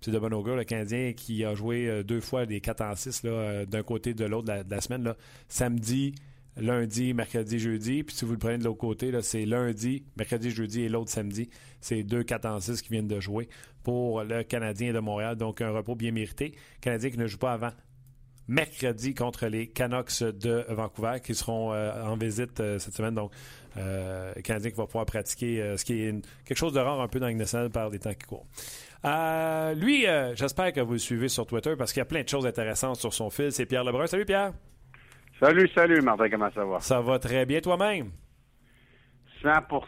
[0.00, 3.22] C'est de bon augure, le Canadien qui a joué deux fois des 4 en 6
[3.22, 5.04] d'un côté de l'autre de, la, semaine.
[5.04, 5.16] Là.
[5.48, 6.14] Samedi,
[6.60, 8.02] lundi, mercredi, jeudi.
[8.02, 11.48] Puis si vous le prenez de l'autre côté, c'est lundi, mercredi, jeudi et l'autre samedi.
[11.80, 13.48] C'est deux 4 en 6 qui viennent de jouer
[13.82, 15.36] pour le Canadien de Montréal.
[15.36, 16.54] Donc, un repos bien mérité.
[16.80, 17.70] Canadien qui ne joue pas avant
[18.50, 23.14] mercredi contre les Canucks de Vancouver qui seront euh, en visite euh, cette semaine.
[23.14, 23.30] Donc,
[23.76, 27.20] euh, Canadien qui va pouvoir pratiquer ce qui est quelque chose de rare un peu
[27.20, 28.46] dans le par les temps qui courent.
[29.76, 32.46] lui, j'espère que vous le suivez sur Twitter parce qu'il y a plein de choses
[32.46, 33.52] intéressantes sur son fil.
[33.52, 34.08] C'est Pierre Lebrun.
[34.08, 34.52] Salut Pierre.
[35.40, 36.80] Salut, salut Martin, comment ça va?
[36.80, 38.10] Ça va très bien toi-même?
[39.42, 39.80] 100%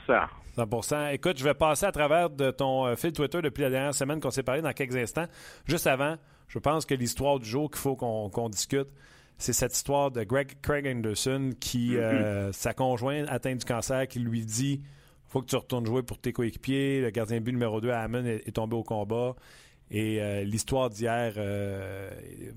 [0.57, 3.95] 100% Écoute, je vais passer à travers de ton euh, fil Twitter depuis la dernière
[3.95, 5.27] semaine qu'on s'est parlé dans quelques instants.
[5.67, 6.17] Juste avant,
[6.49, 8.88] je pense que l'histoire du jour qu'il faut qu'on discute,
[9.37, 12.53] c'est cette histoire de Greg, Craig Anderson qui, euh, mm-hmm.
[12.53, 14.81] sa conjointe atteinte du cancer, qui lui dit
[15.29, 17.03] faut que tu retournes jouer pour tes coéquipiers.
[17.03, 19.35] Le gardien de but numéro 2, Hammond, est, est tombé au combat.
[19.91, 21.35] Et euh, l'histoire d'hier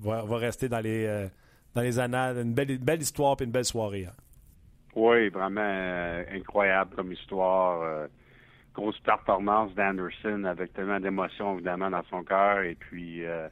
[0.00, 1.28] va, rester dans les,
[1.76, 2.38] dans les annales.
[2.38, 4.06] Une belle, belle histoire et une belle soirée.
[4.06, 4.14] Hein.
[4.96, 7.82] Oui, vraiment euh, incroyable comme histoire.
[7.82, 8.06] Euh,
[8.74, 12.62] grosse performance d'Anderson avec tellement d'émotions évidemment dans son cœur.
[12.62, 13.48] Et puis euh,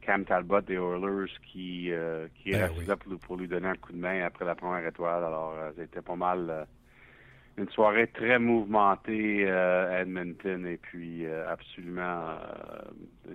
[0.00, 1.90] Cam Talbot des Oilers qui,
[2.34, 5.24] qui est ben là pour, lui donner un coup de main après la première étoile.
[5.24, 6.66] Alors c'était pas mal
[7.58, 12.36] une soirée très mouvementée à Edmonton et puis absolument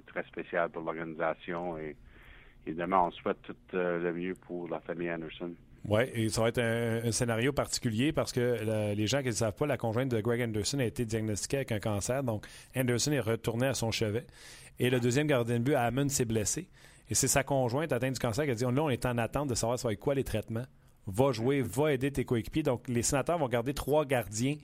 [0.05, 1.77] très spéciale pour l'organisation.
[1.77, 1.97] Et
[2.67, 5.51] évidemment, on souhaite tout le mieux pour la famille Anderson.
[5.87, 9.55] Oui, et ça va être un, scénario particulier parce que les gens qui ne savent
[9.55, 12.23] pas, la conjointe de Greg Anderson a été diagnostiquée avec un cancer.
[12.23, 14.25] Donc, Anderson est retourné à son chevet.
[14.79, 16.67] Et le deuxième gardien de but, Hammond, s'est blessé.
[17.09, 19.49] Et c'est sa conjointe atteinte du cancer qui a dit Là, on est en attente
[19.49, 20.65] de savoir ça va être quoi les traitements.
[21.07, 22.63] Va jouer, va aider tes coéquipiers.
[22.63, 24.57] Donc, les sénateurs vont garder trois gardiens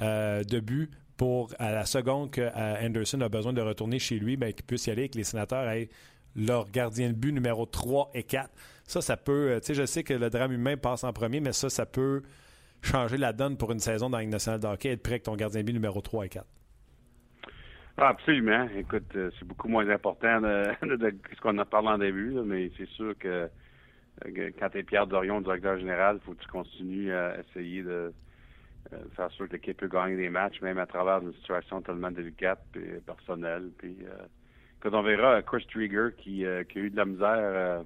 [0.00, 4.18] euh, de but pour, à la seconde que euh, Anderson a besoin de retourner chez
[4.18, 5.88] lui, ben, qu'il puisse y aller et que les sénateurs aient
[6.36, 8.50] leur gardien de but numéro 3 et 4.
[8.84, 9.50] Ça, ça peut.
[9.50, 11.86] Euh, tu sais, je sais que le drame humain passe en premier, mais ça, ça
[11.86, 12.22] peut
[12.82, 15.34] changer la donne pour une saison dans la nationale de hockey, être prêt avec ton
[15.34, 16.46] gardien de but numéro 3 et 4.
[17.98, 18.68] Ah, absolument.
[18.76, 20.64] Écoute, euh, c'est beaucoup moins important de,
[21.34, 23.48] ce qu'on a parlé en début, mais c'est sûr que
[24.26, 27.82] euh, quand tu es Pierre Dorion, directeur général, il faut que tu continues à essayer
[27.82, 28.12] de
[29.16, 32.62] faire sûr que l'équipe peut gagner des matchs, même à travers une situation tellement délicate
[32.76, 33.70] et personnelle.
[33.78, 33.96] Puis,
[34.92, 37.84] on verra Chris Trigger qui, qui, a eu de la misère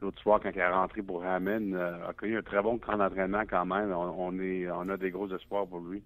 [0.00, 2.96] l'autre soir, quand il est rentré pour Hammond, euh, a connu un très bon camp
[2.96, 3.92] d'entraînement quand même.
[3.92, 6.02] On, est, on a des gros espoirs pour lui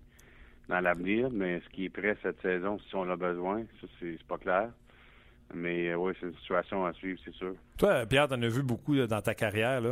[0.69, 4.23] dans l'avenir, mais ce qui est prêt cette saison, si on a besoin, ça, c'est
[4.25, 4.71] pas clair.
[5.55, 7.55] Mais euh, oui, c'est une situation à suivre, c'est sûr.
[7.77, 9.83] Toi, Pierre, tu en as vu beaucoup dans ta carrière.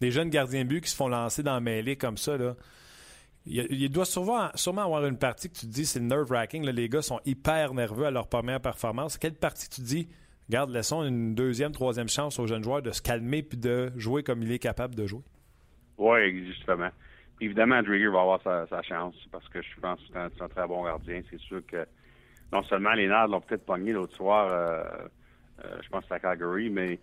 [0.00, 2.36] Des jeunes gardiens but qui se font lancer dans la mêlée comme ça.
[2.38, 2.54] Là.
[3.44, 6.64] Il, doit sûrement, sûrement avoir une partie que tu dis c'est nerve-wracking.
[6.70, 9.18] Les gars sont hyper nerveux à leur première performance.
[9.18, 10.08] Quelle partie tu dis
[10.48, 14.22] Garde, laissons une deuxième, troisième chance aux jeunes joueurs de se calmer puis de jouer
[14.22, 15.22] comme il est capable de jouer?
[15.98, 16.90] Oui, justement.
[17.40, 20.84] évidemment, Drieger va avoir sa, chance parce que je pense que c'est un, très bon
[20.84, 21.22] gardien.
[21.30, 21.86] C'est sûr que
[22.52, 24.84] non seulement les Nards l'ont peut-être pogné l'autre soir, euh,
[25.64, 26.98] euh, je pense que c'est à Calgary, mais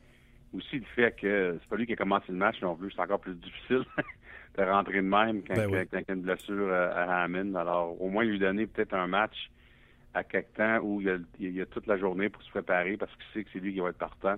[0.54, 2.92] aussi le fait que c'est pas lui qui a commencé le match non plus.
[2.92, 3.84] C'est encore plus difficile
[4.60, 7.56] de rentrer de même quand, ben il y a une blessure à Hammond.
[7.56, 9.50] Alors, au moins lui donner peut-être un match
[10.14, 13.26] à quelque temps où il y, a, toute la journée pour se préparer parce qu'il
[13.34, 14.36] sait que c'est lui qui va être partant.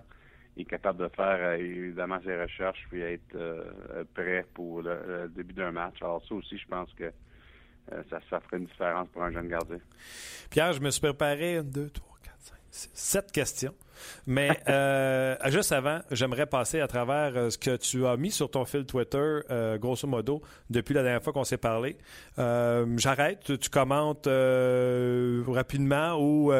[0.58, 5.32] Il est capable de faire euh, évidemment ses recherches puis être euh, prêt pour le,
[5.34, 5.96] début d'un match.
[6.02, 9.48] Alors ça aussi, je pense que euh, ça, ça ferait une différence pour un jeune
[9.48, 9.80] gardien.
[10.50, 12.11] Pierre, je me suis préparé une, deux, trois,
[12.72, 13.74] sept questions.
[14.26, 18.50] Mais euh, juste avant, j'aimerais passer à travers euh, ce que tu as mis sur
[18.50, 21.98] ton fil Twitter, euh, grosso modo, depuis la dernière fois qu'on s'est parlé.
[22.38, 24.28] J'arrête, tu commentes
[25.48, 26.52] rapidement ou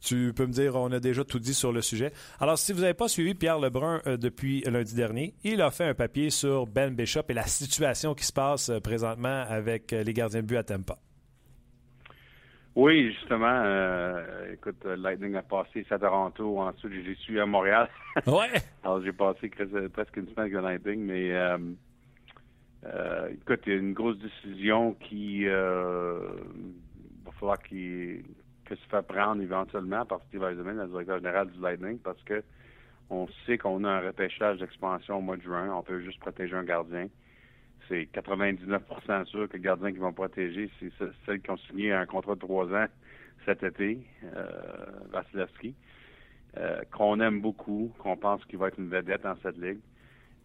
[0.00, 2.12] tu peux me dire, on a déjà tout dit sur le sujet.
[2.38, 5.94] Alors, si vous n'avez pas suivi Pierre Lebrun depuis lundi dernier, il a fait un
[5.94, 10.46] papier sur Ben Bishop et la situation qui se passe présentement avec les gardiens de
[10.46, 10.98] but à Tampa.
[12.74, 13.62] Oui, justement.
[13.64, 16.60] Euh, écoute, Lightning a passé à Toronto.
[16.60, 17.88] Ensuite, j'ai su à Montréal.
[18.26, 18.50] Ouais.
[18.82, 19.48] Alors, j'ai passé
[19.92, 21.58] presque une semaine avec le Lightning, mais euh,
[22.84, 26.18] euh, écoute, il y a une grosse décision qui euh,
[27.24, 28.24] va falloir qu'il
[28.64, 32.42] que se fait prendre éventuellement par Steve Eisenman, le directeur général du Lightning, parce que
[33.10, 35.72] on sait qu'on a un repêchage d'expansion au mois de juin.
[35.74, 37.08] On peut juste protéger un gardien
[37.88, 40.90] c'est 99% sûr que les gardiens qui vont protéger, c'est
[41.26, 42.86] celles qui ont signé un contrat de trois ans
[43.44, 43.98] cet été,
[44.36, 44.46] euh,
[45.10, 45.74] Vasilevski,
[46.56, 49.78] euh, qu'on aime beaucoup, qu'on pense qu'il va être une vedette dans cette ligue.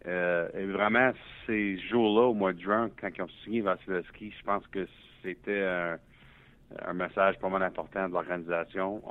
[0.06, 1.12] Euh, et vraiment,
[1.46, 4.86] ces jours-là, au mois de juin, quand ils ont signé Vasilevski, je pense que
[5.22, 9.02] c'était un, message pas mal important de l'organisation.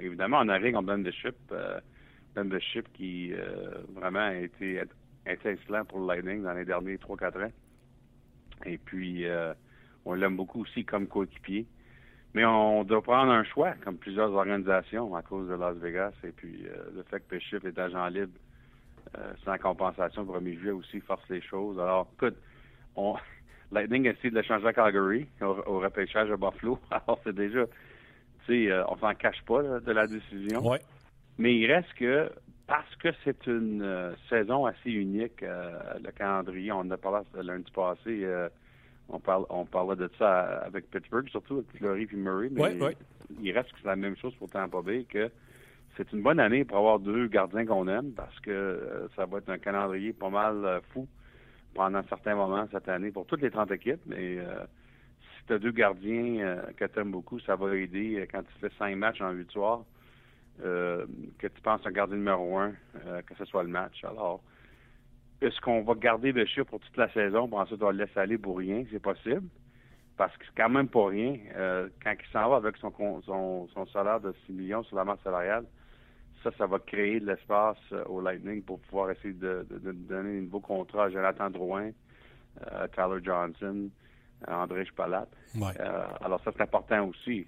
[0.00, 1.80] évidemment, on arrive en Bishop, euh,
[2.36, 4.82] Bishop qui euh, vraiment a été
[5.26, 7.52] excellent pour le Lightning dans les derniers 3-4 ans.
[8.66, 9.54] Et puis, euh,
[10.04, 11.66] on l'aime beaucoup aussi comme coéquipier.
[12.34, 16.12] Mais on doit prendre un choix, comme plusieurs organisations, à cause de Las Vegas.
[16.22, 18.32] Et puis, euh, le fait que Bishop est agent libre
[19.18, 21.78] euh, sans compensation pour 1er juillet aussi force les choses.
[21.80, 22.36] Alors, écoute,
[22.94, 23.16] on,
[23.72, 26.78] Lightning a essayé de le changer à Calgary, au, repêchage à Buffalo.
[26.90, 27.66] Alors, c'est déjà,
[28.46, 30.64] tu sais, on s'en cache pas de la décision.
[30.64, 30.80] Ouais.
[31.38, 32.30] Mais il reste que
[32.70, 35.72] parce que c'est une euh, saison assez unique, euh,
[36.04, 38.48] le calendrier, on en a parlé lundi passé, euh,
[39.08, 42.78] on, parle, on parlait de ça avec Pittsburgh, surtout avec Fleury et Murray, mais
[43.42, 45.32] il reste que c'est la même chose pour Tampa Bay, que
[45.96, 49.48] c'est une bonne année pour avoir deux gardiens qu'on aime, parce que ça va être
[49.48, 51.08] un calendrier pas mal fou
[51.74, 55.72] pendant certains moments cette année pour toutes les 30 équipes, mais si tu as deux
[55.72, 59.50] gardiens que tu aimes beaucoup, ça va aider quand tu fais cinq matchs en huit
[59.50, 59.82] soirs.
[60.64, 61.06] Euh,
[61.38, 62.72] que tu penses un gardien numéro un,
[63.06, 64.04] euh, que ce soit le match.
[64.04, 64.42] Alors,
[65.40, 68.16] est-ce qu'on va garder le chien pour toute la saison, pour ensuite on le laisse
[68.16, 68.84] aller pour rien?
[68.90, 69.48] C'est possible.
[70.18, 71.36] Parce que c'est quand même pas rien.
[71.56, 72.92] Euh, quand il s'en va avec son,
[73.22, 75.64] son, salaire de 6 millions sur la masse salariale,
[76.42, 80.60] ça, ça va créer de l'espace au Lightning pour pouvoir essayer de, donner un nouveau
[80.60, 81.90] contrat à Jonathan Drouin,
[82.66, 83.88] à Tyler Johnson,
[84.46, 85.26] à André Spalat.
[86.20, 87.46] alors ça, c'est important aussi.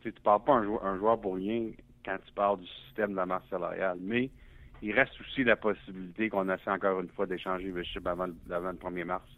[0.00, 1.70] tu ne parles pas un un joueur pour rien
[2.08, 3.98] quand tu parles du système de la masse salariale.
[4.00, 4.30] Mais
[4.82, 8.78] il reste aussi la possibilité qu'on essaie encore une fois d'échanger Bishop avant, avant, le
[8.78, 9.28] 1er mars.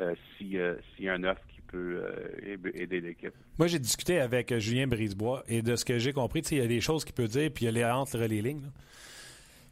[0.00, 0.14] Euh,
[0.54, 3.34] euh, s'il y a un offre qui peut euh, aider l'équipe.
[3.58, 6.66] Moi, j'ai discuté avec Julien Brisebois et de ce que j'ai compris, il y a
[6.66, 8.70] des choses qu'il peut dire, puis il y a les entre les lignes.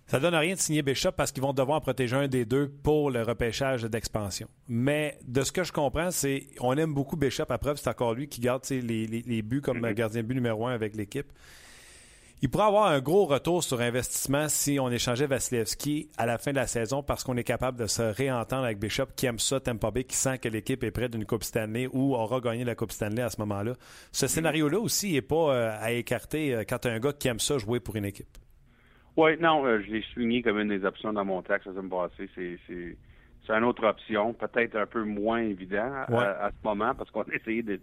[0.08, 3.10] Ça donne rien de signer Bishop parce qu'ils vont devoir protéger un des deux pour
[3.10, 4.48] le repêchage d'expansion.
[4.68, 7.46] Mais de ce que je comprends, c'est on aime beaucoup Bishop.
[7.48, 9.94] À preuve, c'est encore lui qui garde les, les, buts comme mm-hmm.
[9.94, 11.26] gardien de but numéro un avec l'équipe.
[12.42, 16.50] Il pourrait avoir un gros retour sur investissement si on échangeait Vasilevski à la fin
[16.50, 19.58] de la saison parce qu'on est capable de se réentendre avec Bishop qui aime ça,
[19.58, 22.74] Tampa Bay, qui sent que l'équipe est prête d'une Coupe Stanley ou aura gagné la
[22.74, 23.72] Coupe Stanley à ce moment-là.
[24.12, 27.28] Ce scénario-là aussi n'est pas euh, à écarter euh, quand tu as un gars qui
[27.28, 28.28] aime ça jouer pour une équipe.
[29.16, 31.88] Oui, non, euh, je l'ai souligné comme une des options dans mon texte ça me
[31.88, 32.28] passé.
[32.34, 32.98] C'est, c'est,
[33.46, 37.34] c'est une autre option, peut-être un peu moins évident à, ce moment parce qu'on a
[37.34, 37.80] essayé de,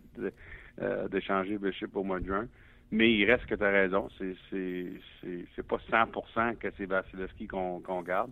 [1.22, 2.48] changer Bishop au mois de juin.
[2.92, 4.08] Mais il reste que tu as raison.
[4.20, 8.32] C'est, pas 100% que c'est Vasilevski qu'on, garde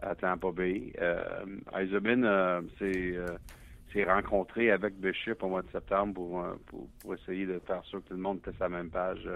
[0.00, 0.92] à Tampa Bay.
[1.00, 1.44] Euh,
[1.76, 3.26] euh, euh,
[3.92, 8.02] s'est, rencontré avec Bishop au mois de septembre pour, pour, pour, essayer de faire sûr
[8.02, 9.28] que tout le monde était sur la même page.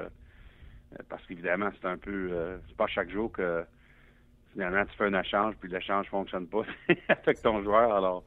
[1.09, 2.59] parce qu'évidemment, c'est un peu...
[2.67, 3.65] c'est pas chaque jour que
[4.53, 6.63] finalement tu fais un échange puis l'échange fonctionne pas
[7.09, 7.93] avec ton joueur.
[7.93, 8.25] Alors,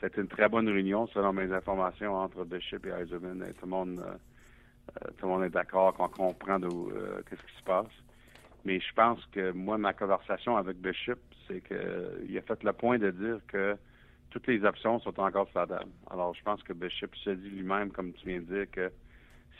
[0.00, 3.44] c'est une très bonne réunion, selon mes informations, entre Bishop et Eisenman.
[3.58, 4.14] Tout le monde euh,
[5.18, 7.86] tout le monde est d'accord, qu'on comprend de euh, qu'est-ce qui se passe.
[8.64, 12.98] Mais je pense que moi, ma conversation avec Bishop, c'est qu'il a fait le point
[12.98, 13.76] de dire que
[14.30, 15.90] toutes les options sont encore sur la table.
[16.10, 18.90] Alors, je pense que Bishop se dit lui-même, comme tu viens de dire, que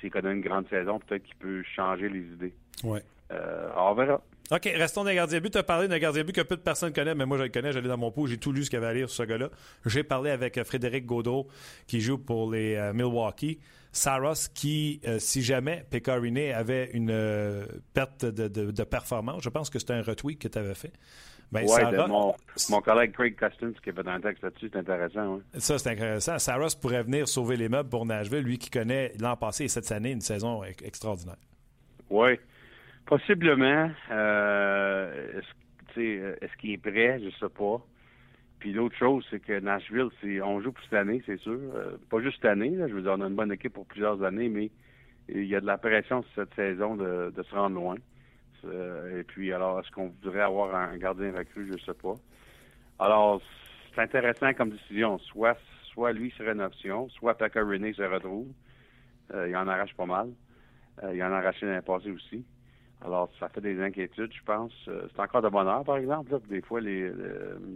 [0.01, 2.55] s'il connaît une grande saison, peut-être qu'il peut changer les idées.
[2.85, 3.01] Oui.
[3.33, 4.21] Euh, on verra.
[4.51, 5.51] OK, restons dans les gardiens but.
[5.51, 7.49] Tu as parlé d'un gardien but que peu de personnes connaissent, mais moi, je le
[7.49, 7.73] connais.
[7.73, 9.29] J'allais dans mon pot, j'ai tout lu ce qu'il y avait à lire sur ce
[9.29, 9.49] gars-là.
[9.87, 11.49] J'ai parlé avec euh, Frédéric Gaudreau,
[11.87, 13.59] qui joue pour les euh, Milwaukee.
[13.95, 17.15] Saros, qui, si jamais Pecorine avait une
[17.93, 20.93] perte de, performance, je pense que c'était un retweet que tu avais fait.
[21.53, 21.67] Ben,
[22.09, 22.35] mon,
[22.71, 25.41] mon, collègue Craig Custins qui a fait un texte là-dessus, c'est intéressant.
[25.59, 26.39] Ça, c'est intéressant.
[26.39, 29.93] Saros pourrait venir sauver les meubles pour Nashville, lui qui connaît l'an passé et cette
[29.93, 31.37] année une saison extraordinaire.
[32.09, 32.39] Oui.
[33.13, 33.91] Possiblement.
[34.11, 37.21] Euh, est-ce, est-ce qu'il est prêt?
[37.23, 37.79] Je sais pas.
[38.59, 40.09] Puis l'autre chose, c'est que Nashville,
[40.43, 41.59] on joue pour cette année, c'est sûr.
[41.75, 44.23] Euh, pas juste cette année, je veux dire, on a une bonne équipe pour plusieurs
[44.23, 44.71] années, mais
[45.29, 47.97] il y a de la pression cette saison de, se rendre loin.
[48.65, 51.71] Euh, et puis, alors, est-ce qu'on voudrait avoir un gardien recru?
[51.71, 52.15] Je sais pas.
[52.99, 53.43] Alors,
[53.95, 55.19] c'est intéressant comme décision.
[55.19, 55.59] Soit,
[55.93, 58.49] soit lui serait une option, soit Packer René se retrouve.
[59.35, 60.31] il en arrache pas mal.
[61.13, 62.43] il en a arraché l'année passée aussi.
[63.05, 64.73] Alors, ça fait des inquiétudes, je pense.
[64.87, 66.33] Euh, c'est encore de bonheur, par exemple.
[66.49, 67.11] Des fois, les,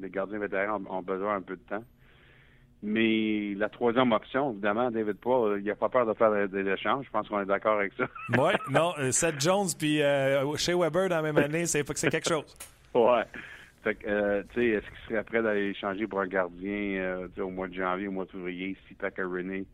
[0.05, 1.85] gardiens vétérans ont, besoin un peu de temps.
[2.83, 6.69] Mais la troisième option, évidemment, David Paul, euh, il n'a pas peur de faire des,
[6.69, 7.07] échanges.
[7.07, 8.05] Je pense qu'on est d'accord avec ça.
[8.39, 9.99] oui, non, euh, Seth Jones puis
[10.57, 12.57] Shea Weber dans la même année, c'est c'est quelque chose.
[12.95, 13.25] ouais.
[13.83, 17.69] Fait que, tu sais, est-ce qu'il serait prêt d'aller échanger pour un gardien au mois
[17.69, 19.65] de janvier, au mois de février, si Packer René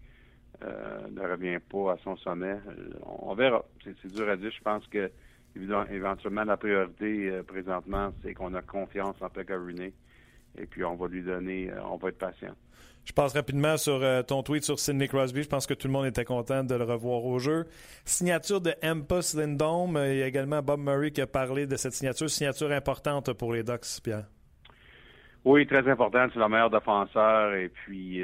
[0.62, 2.56] ne revient pas à son sommet?
[3.06, 3.64] On, verra.
[3.84, 4.50] C'est dur à dire.
[4.50, 5.10] Je pense que
[5.56, 9.54] éventuellement, la priorité euh, présentement, c'est qu'on a confiance en Pekka
[10.58, 12.54] Et puis, on va lui donner, euh, on va être patient.
[13.04, 15.42] Je passe rapidement sur euh, ton tweet sur Sidney Crosby.
[15.42, 17.66] Je pense que tout le monde était content de le revoir au jeu.
[18.04, 19.98] Signature de Empus Lindome.
[20.06, 22.30] Il y a également Bob Murray qui a parlé de cette signature.
[22.30, 24.26] Signature importante pour les Ducks, Pierre.
[25.44, 26.30] Oui, très importante.
[26.32, 27.54] C'est le meilleur défenseur.
[27.54, 28.22] Et puis,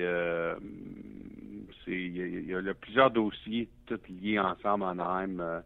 [1.89, 5.63] il y, a plusieurs dossiers, tous liés ensemble en Anaheim.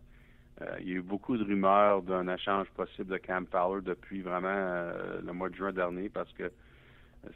[0.63, 4.21] Euh, il y a eu beaucoup de rumeurs d'un échange possible de Cam Fowler depuis
[4.21, 6.51] vraiment euh, le mois de juin dernier parce que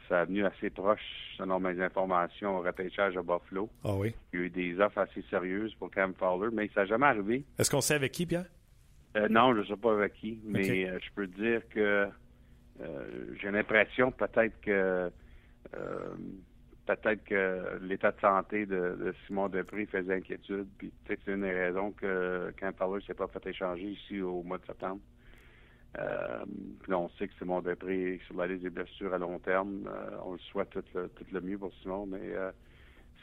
[0.09, 1.01] ça a venu assez proche,
[1.39, 3.71] selon mes informations, au repêchage à Buffalo.
[3.85, 4.15] Ah oui.
[4.33, 7.07] Il y a eu des offres assez sérieuses pour Cam Fowler, mais ça n'a jamais
[7.07, 7.45] arrivé.
[7.59, 8.47] Est-ce qu'on sait avec qui, Pierre?
[9.17, 12.09] Euh, non, je ne sais pas avec qui, mais je peux dire que
[13.41, 15.11] j'ai l'impression peut-être que
[16.87, 20.67] peut-être que l'état de santé de, Simon Depré faisait inquiétude.
[20.79, 24.43] Puis peut-être c'est une des raisons que quand ne s'est pas fait échanger ici au
[24.43, 25.01] mois de septembre.
[25.99, 26.45] Euh,
[26.83, 29.89] puis on sait que Simon Depré est sur la liste des blessures à long terme.
[29.89, 32.51] Euh, on le souhaite tout le, mieux pour Simon, mais euh,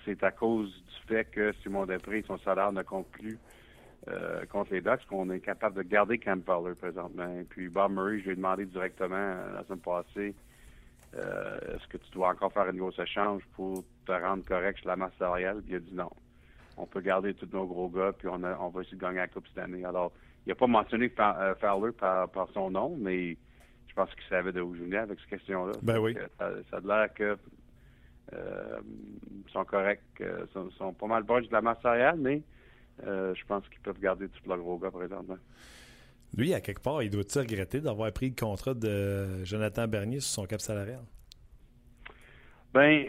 [0.06, 3.38] c'est à cause du fait que Simon Depré, son salaire ne compte plus
[4.50, 7.40] contre les Ducks qu'on est capable de garder Cam Fowler présentement.
[7.40, 10.36] Et puis Bob Murray, je lui ai demandé directement la semaine passée
[11.16, 14.88] euh, est-ce que tu dois encore faire une grosse échange pour te rendre correct sur
[14.88, 15.62] la masse salariale?
[15.62, 16.10] Puis il a dit non.
[16.76, 19.48] On peut garder tous nos gros gars, puis on, va essayer de gagner la Coupe
[19.48, 19.86] cette année.
[19.86, 20.12] Alors,
[20.46, 23.38] il n'a pas mentionné euh, Fowler par, son nom, mais
[23.88, 25.74] je pense qu'il savait de où je venais avec cette question-là.
[25.84, 26.18] Ben oui.
[26.40, 27.38] Ça, a l'air que
[28.34, 28.80] euh,
[29.52, 30.02] sont corrects,
[30.52, 32.42] sont, sont, pas mal proches de la masse salariale, mais
[33.06, 35.38] je pense qu'ils peuvent garder tous leurs gros gars présentement.
[36.36, 40.42] Lui, à quelque part, il doit-il regretter d'avoir pris le contrat de Jonathan Bernier sur
[40.42, 41.02] son cap salarial?
[42.74, 43.06] Ben,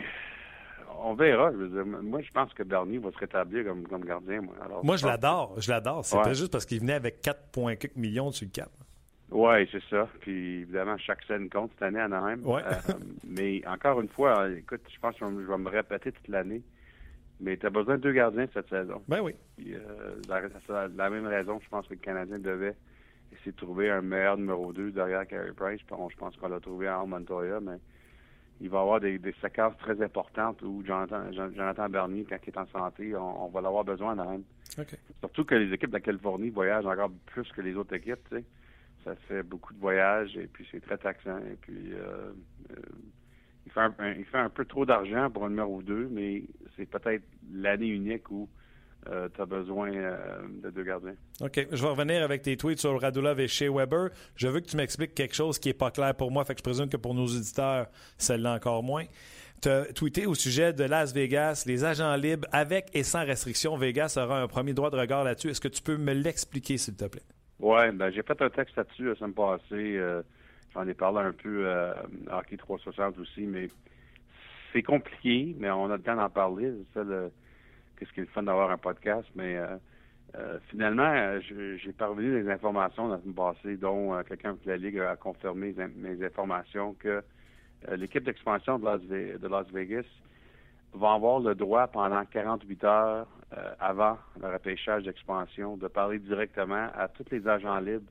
[1.02, 1.50] on verra.
[1.50, 4.42] moi, je pense que Bernier va se rétablir comme, gardien.
[4.82, 5.58] Moi, je l'adore.
[5.58, 6.04] Je l'adore.
[6.04, 8.70] C'était juste parce qu'il venait avec 4,4 millions sur le cap.
[9.30, 10.06] Oui, c'est ça.
[10.20, 12.40] Puis évidemment, chaque scène compte cette année à Anaheim.
[12.44, 12.62] Ouais.
[12.64, 12.92] Euh,
[13.26, 16.62] mais encore une fois, écoute, je pense que je vais me répéter toute l'année.
[17.40, 19.02] Mais tu as besoin de deux gardiens cette saison.
[19.08, 19.34] Ben oui.
[19.56, 19.80] Puis, euh,
[20.28, 22.76] la, la, même raison, je pense que le Canadien devait
[23.32, 25.80] essayer de trouver un meilleur numéro 2 derrière Carey Price.
[25.80, 27.78] je pense qu'on l'a trouvé en Montoya, mais
[28.60, 32.58] il va y avoir des, séquences très importantes où Jonathan, Jonathan Bernier, quand il est
[32.58, 34.40] en santé, on, va l'avoir besoin dans
[35.20, 38.34] Surtout que les équipes de la Californie voyagent encore plus que les autres équipes.
[39.04, 41.38] Ça fait beaucoup de voyages et puis c'est très taxant.
[41.38, 42.32] Et puis euh,
[42.70, 42.76] euh,
[43.66, 46.44] il, fait un, il fait un peu trop d'argent pour un numéro 2, mais
[46.76, 48.48] c'est peut-être l'année unique où
[49.10, 50.16] euh, tu as besoin euh,
[50.62, 51.14] de deux gardiens.
[51.40, 51.66] OK.
[51.70, 54.10] Je vais revenir avec tes tweets sur Radulov et Shea Weber.
[54.36, 56.60] Je veux que tu m'expliques quelque chose qui n'est pas clair pour moi, fait que
[56.60, 57.86] je présume que pour nos auditeurs,
[58.18, 59.04] celle-là encore moins.
[59.60, 63.76] Tu as tweeté au sujet de Las Vegas, les agents libres avec et sans restriction.
[63.76, 65.48] Vegas aura un premier droit de regard là-dessus.
[65.48, 67.22] Est-ce que tu peux me l'expliquer, s'il te plaît?
[67.60, 69.62] Oui, ben, j'ai fait un texte là-dessus la semaine passée.
[69.96, 70.22] Euh,
[70.72, 71.96] j'en ai parlé un peu à
[72.38, 73.68] Hockey 360 aussi, mais
[74.72, 76.72] c'est compliqué, mais on a le temps d'en parler.
[76.92, 77.30] C'est le
[77.98, 79.76] qu'est-ce qui est le fun d'avoir un podcast, mais euh,
[80.36, 84.98] euh, finalement, euh, j'ai parvenu des informations dans le passé, dont quelqu'un de la Ligue
[84.98, 87.22] a confirmé mes informations que
[87.96, 90.06] l'équipe d'expansion de Las, Vegas
[90.94, 93.26] va avoir le droit pendant 48 heures
[93.78, 98.10] avant le repêchage d'expansion de parler directement à tous les agents libres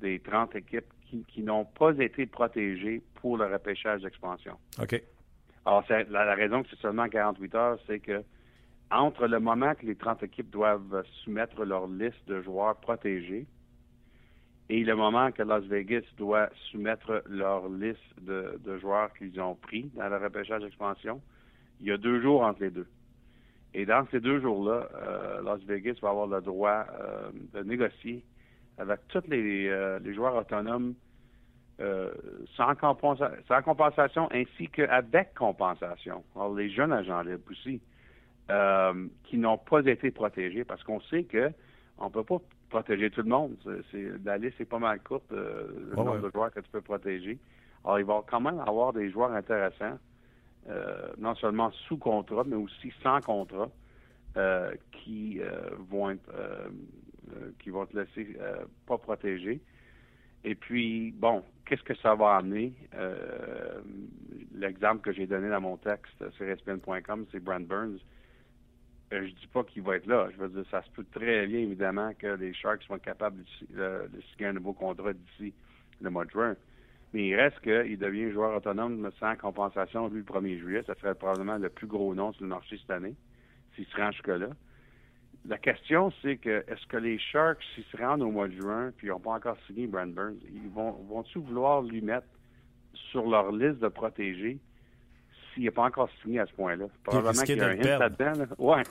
[0.00, 0.92] des 30 équipes
[1.26, 4.58] qui, n'ont pas été protégées pour le repêchage d'expansion.
[4.80, 5.02] OK.
[5.64, 8.22] Alors, la, la, raison que c'est seulement 48 heures, c'est que
[8.90, 13.46] entre le moment que les 30 équipes doivent soumettre leur liste de joueurs protégés
[14.70, 19.90] et le moment que Las Vegas doit soumettre leur liste de, joueurs qu'ils ont pris
[19.94, 21.22] dans le repêchage d'expansion,
[21.80, 22.86] il y a deux jours entre les deux.
[23.72, 28.22] Et dans ces deux jours-là, euh, Las Vegas va avoir le droit euh, de négocier
[28.76, 30.94] avec tous les, euh, joueurs autonomes
[32.56, 32.74] sans,
[33.46, 36.24] sans, compensation ainsi qu'avec compensation.
[36.34, 37.80] Alors, les jeunes agents libres aussi.
[38.50, 41.52] Euh, qui n'ont pas été protégés parce qu'on sait que
[41.98, 42.38] on peut pas
[42.70, 43.56] protéger tout le monde.
[43.90, 46.80] C'est, la liste est pas mal courte, euh, le nombre de joueurs que tu peux
[46.80, 47.38] protéger.
[47.84, 49.98] Alors, il va quand même avoir des joueurs intéressants,
[50.70, 53.68] euh, non seulement sous contrat, mais aussi sans contrat,
[54.92, 55.40] qui
[55.90, 56.32] vont être
[57.58, 58.38] qui vont te laisser
[58.86, 59.60] pas protégés.
[60.44, 62.72] Et puis, bon, qu'est-ce que ça va amener?
[64.54, 67.98] l'exemple que j'ai donné dans mon texte sur ESPN.com, c'est Brand Burns
[69.10, 70.28] je dis pas qu'il va être là.
[70.32, 74.08] Je veux dire, ça se peut très bien, évidemment, que les Sharks soient capables de,
[74.32, 75.54] signer un nouveau contrat d'ici
[76.00, 76.56] le mois de juin.
[77.12, 80.82] Mais il reste qu'il devient joueur autonome sans compensation vu le 1er juillet.
[80.86, 83.14] Ça serait probablement le plus gros nom sur le marché cette année,
[83.74, 84.48] s'il se rend jusque-là.
[85.46, 88.92] La question, c'est que est-ce que les Sharks, s'ils se rendent au mois de juin,
[88.96, 92.26] puis ils n'ont pas encore signé Brand Burns, ils vont, vont-ils vouloir lui mettre
[93.10, 94.58] sur leur liste de protégés
[95.58, 96.86] s'il n'est pas encore signé à ce point-là.
[97.02, 98.46] Probablement qu'il y a un hint là-dedans.
[98.58, 98.82] Ouais.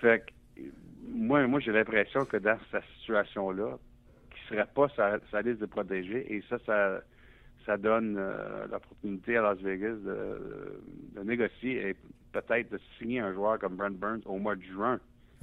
[0.00, 0.62] Fait que,
[1.08, 3.78] moi, moi j'ai l'impression que dans cette situation-là,
[4.30, 4.88] qu'il ne serait pas
[5.30, 7.00] sa, liste de protégés, et ça, ça,
[7.64, 11.96] ça donne euh, l'opportunité à Las Vegas de, négocier et
[12.32, 14.98] peut-être de signer un joueur comme Brent Burns au mois de juin,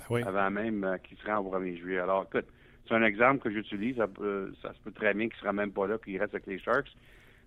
[0.10, 2.00] ben avant même euh, qu'il se rende au 1er juillet.
[2.00, 2.48] Alors, écoute,
[2.86, 3.96] c'est un exemple que j'utilise.
[3.96, 4.08] Ça,
[4.62, 6.60] ça, se peut très bien qu'il ne sera même pas là, qu'il reste avec les
[6.60, 6.92] Sharks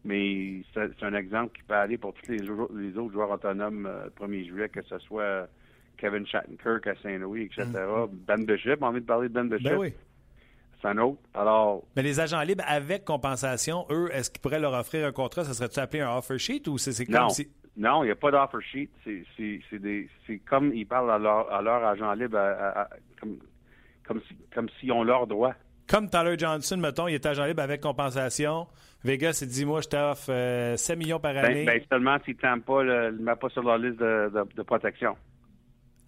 [0.06, 4.08] mais c'est un exemple qui peut aller pour tous les, les autres joueurs autonomes euh,
[4.20, 5.48] 1er juillet, que ce soit
[5.98, 7.64] Kevin Shattenkirk à Saint-Louis, etc.
[7.66, 8.06] Mm.
[8.26, 9.68] Ben Bishop, envie de parler de Ben Bishop.
[9.68, 9.92] Ben oui.
[10.80, 11.18] C'est un autre.
[11.34, 11.82] Alors.
[11.96, 15.44] Mais les agents libres avec compensation, eux, est-ce qu'ils pourraient leur offrir un contrat?
[15.44, 17.48] Ça serait-tu appelé un offer sheet ou c'est comme si.
[17.76, 18.90] Non, il n'y a pas d'offer sheet.
[19.04, 22.38] C'est comme ils parlent à leur, à leur agent libre
[23.20, 23.38] comme,
[24.06, 25.54] comme, si, comme s'ils ont leurs droits.
[25.88, 28.66] Comme Tyler Johnson, mettons, il est agent libre avec compensation.
[29.06, 31.64] Vegas, il dit Moi, je t'offre 7 euh, millions par ben, année.
[31.64, 35.16] Ben, seulement s'il ne pas, le, met pas sur leur liste de, de, protection.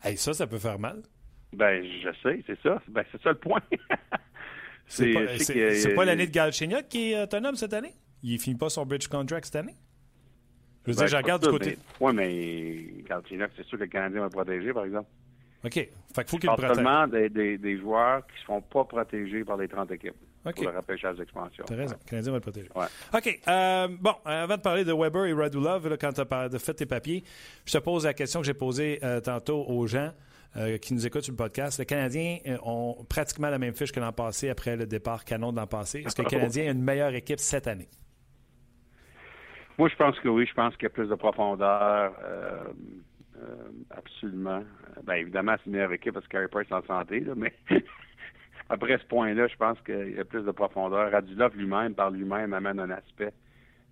[0.03, 1.03] Hey, ça, ça peut faire mal.
[1.53, 2.83] Ben, je sais, c'est ça.
[2.89, 3.61] Ben, c'est ça le point.
[4.87, 7.95] c'est pas, pas l'année de Galchenyuk qui est autonome cette année?
[8.23, 9.77] Il finit pas son bridge contract cette année?
[10.85, 11.79] Je veux dire, ben, je regarde du côté.
[12.01, 15.09] Oui, mais Galchenyuk, c'est sûr que le Canadien va protéger, par exemple.
[15.65, 15.73] OK.
[15.73, 16.75] Fait qu'il faut qu'il protège.
[16.75, 20.15] seulement des, des, des, joueurs qui ne seront pas protégés par les 30 équipes.
[20.43, 21.65] Pour le repêchage d'expansion.
[21.67, 21.97] T'as raison.
[22.01, 22.69] Le Canadien va le protéger.
[22.75, 22.87] Ouais.
[23.15, 23.41] OK.
[23.49, 26.87] Euh, bon, avant de parler de Weber et Radulov, là, quand tu as fait tes
[26.87, 27.25] papiers,
[27.67, 30.13] je te pose la question que j'ai posée euh, tantôt aux gens
[30.57, 31.79] euh, qui nous écoutent sur le podcast.
[31.79, 35.57] Les Canadiens ont pratiquement la même fiche que l'an passé après le départ canon de
[35.57, 36.03] l'an passé.
[36.07, 37.89] Est-ce que le Canadien a une meilleure équipe cette année?
[39.77, 40.47] Moi, je pense que oui.
[40.47, 42.13] Je pense qu'il y a plus de profondeur.
[43.91, 44.63] absolument.
[45.05, 47.53] Ben, évidemment, c'est une meilleure équipe parce que Carey Price est en santé, là, mais
[48.69, 51.11] après ce point-là, je pense qu'il y a plus de profondeur.
[51.11, 53.33] Radulov lui-même, par lui-même, amène un aspect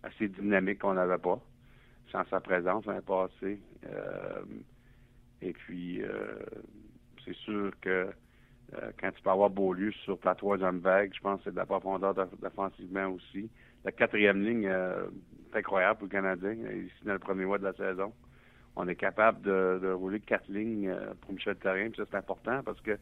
[0.03, 1.41] assez dynamique qu'on n'avait pas,
[2.13, 3.59] sans sa présence l'année passée.
[3.87, 4.43] Euh,
[5.41, 6.39] et puis, euh,
[7.25, 8.09] c'est sûr que
[8.75, 11.57] euh, quand tu peux avoir Beaulieu sur la troisième vague, je pense que c'est de
[11.57, 13.49] la profondeur défensivement aussi.
[13.85, 17.73] La quatrième ligne est incroyable pour le Canadien, ici dans le premier mois de la
[17.75, 18.13] saison.
[18.75, 22.81] On est capable de, rouler quatre lignes pour Michel Therrien, puis ça c'est important parce
[22.81, 22.99] que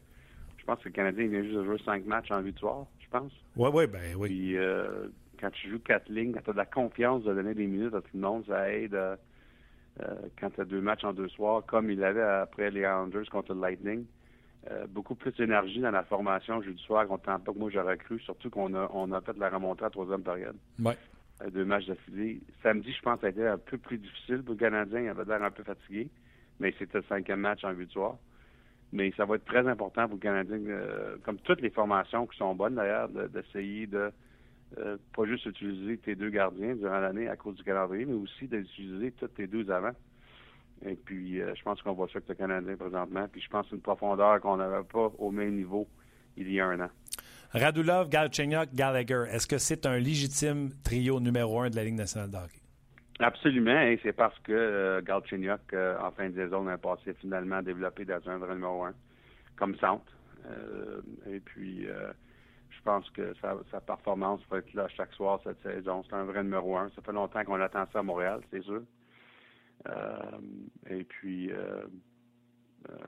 [0.65, 3.31] je pense que le Canadien vient juste de jouer cinq matchs en victoire, je pense.
[3.55, 4.29] Oui, oui, ben oui.
[4.29, 5.09] Puis euh,
[5.39, 7.93] quand tu joues quatre lignes, quand tu as de la confiance de donner des minutes
[7.93, 9.15] à tout le monde, ça aide euh,
[10.01, 13.29] euh, quand tu as deux matchs en deux soirs, comme il avait après les Islanders
[13.29, 14.05] contre le Lightning.
[14.89, 18.49] beaucoup plus d'énergie dans la formation jeudi soir contre Tampa que moi j'aurais cru, surtout
[18.49, 20.57] qu'on a, on a fait la remontée à la troisième période.
[20.79, 20.97] Ouais.
[21.51, 22.41] deux matchs d'affilée.
[22.63, 25.01] Samedi, je pense, ça a été un peu plus difficile pour le Canadien.
[25.01, 26.09] Il avait l'air un peu fatigué,
[26.59, 28.17] mais c'était le cinquième match en victoire
[28.95, 32.37] mais ça va être très important pour le Canadien, euh, comme toutes les formations qui
[32.37, 34.09] sont bonnes d'ailleurs, d'essayer de,
[34.77, 38.47] euh, pas juste utiliser tes deux gardiens durant l'année à cause du calendrier, mais aussi
[38.47, 39.91] d'utiliser tous tes deux avant.
[40.85, 43.27] Et puis, euh, je pense qu'on voit ça avec le Canadien présentement.
[43.29, 45.87] Puis, je pense une profondeur qu'on n'avait pas au même niveau
[46.37, 46.89] il y a un an.
[47.51, 52.31] Radulov, Galchenyuk, Gallagher, est-ce que c'est un légitime trio numéro un de la Ligue nationale
[52.31, 52.64] de hockey?
[53.19, 57.61] Absolument, et c'est parce que euh, Galchenyuk, euh, en fin de saison, a passé finalement
[57.61, 58.93] développé dans un vrai numéro un
[59.55, 60.11] comme centre.
[60.45, 61.87] Euh, et puis,
[62.69, 66.03] je pense que sa, performance va être là chaque soir cette saison.
[66.03, 66.89] C'est un vrai numéro un.
[66.89, 68.81] Ça fait longtemps qu'on attend ça à Montréal, c'est sûr.
[70.89, 71.51] et puis,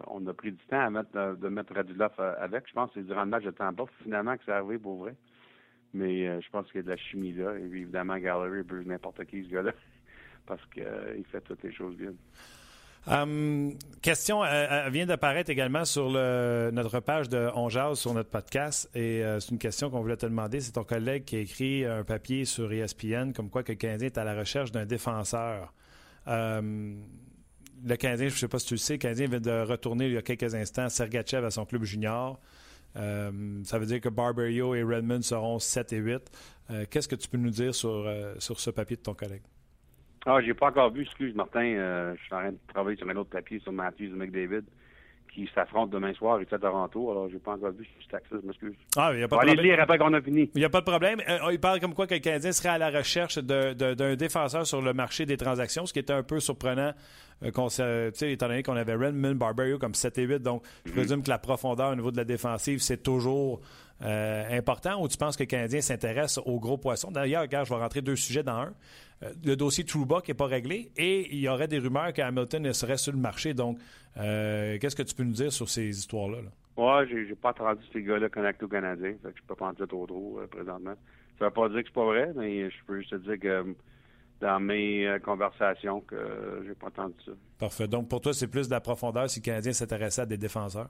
[0.08, 2.68] on a pris du temps à mettre, de mettre Radulov avec.
[2.70, 5.16] Je pense que c'est durant le match de Tampa, finalement, que c'est arrivé pour vrai.
[5.94, 7.58] Mais je pense qu'il y a de la chimie là.
[7.60, 9.74] Et évidemment, Gallery peut n'importe qui, ce gars-là
[10.48, 12.14] parce qu'il euh, fait toutes les choses bien.
[13.10, 19.24] Hum, question, elle, vient d'apparaître également sur notre page de On sur notre podcast et
[19.24, 20.60] euh, c'est une question qu'on voulait te demander.
[20.60, 24.08] C'est ton collègue qui a écrit un papier sur ESPN comme quoi que le Canadien
[24.08, 25.74] est à la recherche d'un défenseur.
[26.26, 27.02] Hum,
[27.86, 30.08] le Canadien, je ne sais pas si tu le sais, le Canadien vient de retourner
[30.08, 32.42] il y a quelques instants Sergachev à son club junior.
[32.96, 36.30] Hum, ça veut dire que Barberio et Redmond seront 7 et 8.
[36.72, 38.04] Euh, qu'est-ce que tu peux nous dire sur
[38.40, 39.44] ce papier de ton collègue?
[40.30, 43.08] Ah, j'ai pas encore vu, excuse Martin, euh, je suis en train de travailler sur
[43.08, 44.64] un autre papier sur Matthews et McDavid
[45.34, 47.12] qui s'affrontent demain soir ici à Toronto.
[47.12, 48.74] Alors, j'ai pas encore vu si je je m'excuse.
[48.98, 49.66] Ah, il n'y a pas de problème.
[49.66, 50.50] lire après qu'on a fini.
[50.54, 51.22] Il n'y a pas de problème.
[51.30, 54.82] Euh, il parle comme quoi que le Canadien serait à la recherche d'un défenseur sur
[54.82, 56.92] le marché des transactions, ce qui était un peu surprenant,
[57.44, 60.40] euh, étant donné qu'on avait Redmond, Barbario comme 7 et 8.
[60.40, 60.94] Donc, je mm-hmm.
[60.94, 63.62] présume que la profondeur au niveau de la défensive, c'est toujours
[64.02, 65.02] important.
[65.02, 67.12] Ou tu penses que le Canadien s'intéresse aux gros poissons?
[67.12, 68.74] D'ailleurs, regarde, je vais rentrer deux sujets dans un.
[69.24, 72.72] Euh, le dossier Trouba qui n'est pas réglé et il y aurait des rumeurs qu'Hamilton
[72.74, 73.54] serait sur le marché.
[73.54, 73.80] Donc,
[74.18, 76.38] euh, qu'est-ce que tu peux nous dire sur ces histoires-là?
[76.42, 76.50] Là?
[76.78, 79.16] Ouais, j'ai pas entendu ces gars-là connectés au Canadien.
[79.24, 80.94] Fait que je peux pas en dire trop trop euh, présentement.
[81.40, 83.40] Ça ne veut pas dire que c'est pas vrai, mais je peux juste te dire
[83.40, 83.76] que
[84.40, 87.32] dans mes conversations que j'ai pas entendu ça.
[87.58, 87.88] Parfait.
[87.88, 90.90] Donc pour toi, c'est plus de la profondeur si le Canadien s'intéressait à des défenseurs?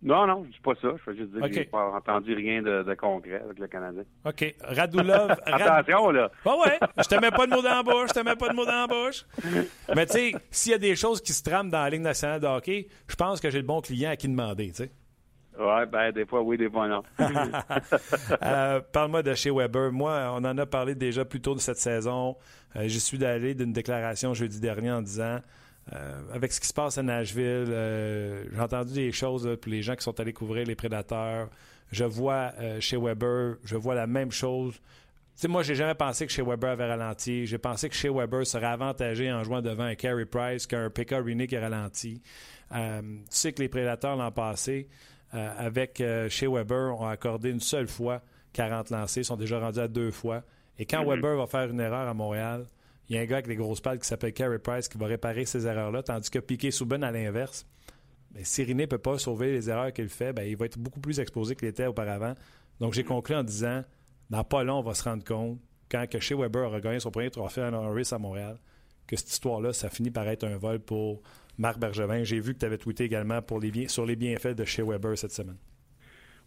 [0.00, 0.88] Non, non, je dis pas ça.
[0.96, 4.04] Je veux juste dire que j'ai pas entendu rien de, concret avec le Canadien.
[4.24, 4.54] OK.
[4.62, 5.36] Radulov.
[5.46, 6.30] Attention, là.
[6.44, 6.78] Ah ouais.
[6.98, 8.08] Je te mets pas de mots dans la bouche.
[8.08, 9.26] Je te mets pas de mots dans la bouche.
[9.94, 12.40] Mais tu sais, s'il y a des choses qui se trament dans la Ligue nationale
[12.40, 14.90] de hockey, je pense que j'ai le bon client à qui demander, tu sais.
[15.58, 17.02] Oui, ben des fois oui, des fois non.
[18.42, 19.90] Euh, parle-moi de chez Weber.
[19.90, 22.36] Moi, on en a parlé déjà plus tôt de cette saison.
[22.76, 25.40] Euh, J'y suis allé d'une déclaration jeudi dernier en disant
[25.94, 29.82] euh, avec ce qui se passe à Nashville, euh, j'ai entendu des choses pour les
[29.82, 31.48] gens qui sont allés couvrir les prédateurs.
[31.90, 34.74] Je vois euh, chez Weber, je vois la même chose.
[34.74, 37.46] Tu sais, moi, j'ai jamais pensé que chez Weber avait ralenti.
[37.46, 41.20] J'ai pensé que chez Weber serait avantagé en jouant devant un Carey Price qu'un Pekka
[41.20, 42.20] Rini qui ralenti.
[42.70, 42.78] tu
[43.30, 44.88] sais que les prédateurs l'an passé,
[45.32, 48.20] avec chez Weber, ont accordé une seule fois
[48.52, 50.42] 40 lancés, ils sont déjà rendus à deux fois.
[50.78, 51.08] Et quand mm-hmm.
[51.08, 52.66] Weber va faire une erreur à Montréal,
[53.08, 55.06] il y a un gars avec des grosses pales qui s'appelle Carey Price qui va
[55.06, 57.66] réparer ces erreurs-là, tandis que Piquet Souben, à l'inverse,
[58.30, 60.78] ben, si Riné ne peut pas sauver les erreurs qu'il fait, ben, il va être
[60.78, 62.34] beaucoup plus exposé qu'il était auparavant.
[62.80, 63.82] Donc, j'ai conclu en disant,
[64.28, 65.58] dans pas long, on va se rendre compte,
[65.90, 68.58] quand que chez Weber aura gagné son premier trophée à Norris à Montréal,
[69.06, 71.22] que cette histoire-là, ça finit par être un vol pour
[71.56, 72.24] Marc Bergevin.
[72.24, 75.16] J'ai vu que tu avais tweeté également pour les sur les bienfaits de chez Weber
[75.16, 75.56] cette semaine.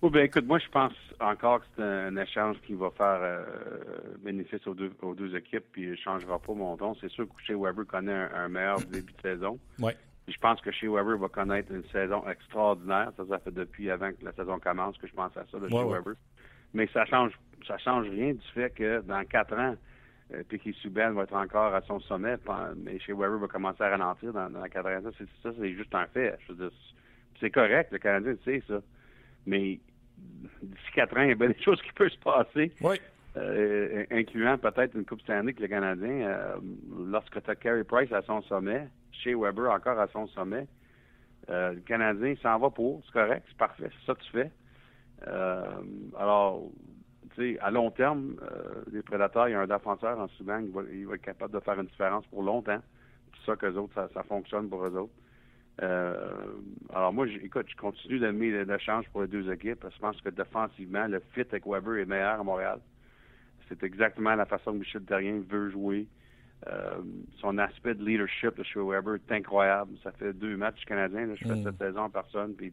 [0.01, 3.43] Oui, bien, écoute, moi, je pense encore que c'est un, échange qui va faire euh,
[4.23, 6.95] bénéfice aux deux, aux deux équipes, puis ne changera pas mon ton.
[6.95, 9.59] C'est sûr que chez Weber connaît un, meilleur début de saison.
[9.79, 9.91] Oui.
[10.27, 13.11] Je pense que chez Weber va connaître une saison extraordinaire.
[13.15, 15.69] Ça, ça fait depuis avant que la saison commence que je pense à ça de
[15.69, 16.15] chez Weber.
[16.73, 17.33] Mais ça change
[17.67, 19.75] ça change rien du fait que dans quatre ans,
[20.33, 22.37] euh, Piquet Subban va être encore à son sommet,
[22.77, 25.01] mais chez Weber va commencer à ralentir dans, dans quatre ans.
[25.03, 26.37] Ça, c'est, c'est juste un fait.
[27.39, 28.81] c'est correct, le Canadien sait ça.
[29.45, 29.79] Mais
[30.61, 32.71] d'ici quatre ans, il y a bien des choses qui peuvent se passer.
[32.81, 32.99] Oui.
[33.37, 36.55] Euh, incluant peut-être une Coupe Stanley que le Canadien, euh,
[37.09, 40.67] lorsque tu as Carey Price à son sommet, chez Weber encore à son sommet,
[41.49, 44.51] euh, le Canadien s'en va pour, c'est correct, c'est parfait, c'est ça que tu fais.
[46.19, 46.63] alors,
[47.35, 48.35] tu sais, à long terme,
[48.91, 51.53] les prédateurs, il y a un défenseur en Soudan, il va, il va, être capable
[51.53, 52.81] de faire une différence pour longtemps.
[53.39, 55.13] C'est ça qu'eux autres, ça, ça fonctionne pour eux autres.
[55.81, 56.33] Euh,
[56.93, 60.01] alors moi, écoute, je continue d'aimer le, change pour les deux équipes parce que je
[60.01, 62.79] pense que défensivement, le fit avec Weber est meilleur à Montréal.
[63.67, 66.07] C'est exactement la façon que Michel Terrien veut jouer.
[66.67, 67.01] Euh,
[67.39, 69.97] son aspect de leadership de chez Weber est incroyable.
[70.03, 71.25] Ça fait deux matchs canadiens.
[71.25, 71.63] Là, je fais mm.
[71.63, 72.71] cette saison en personne, puis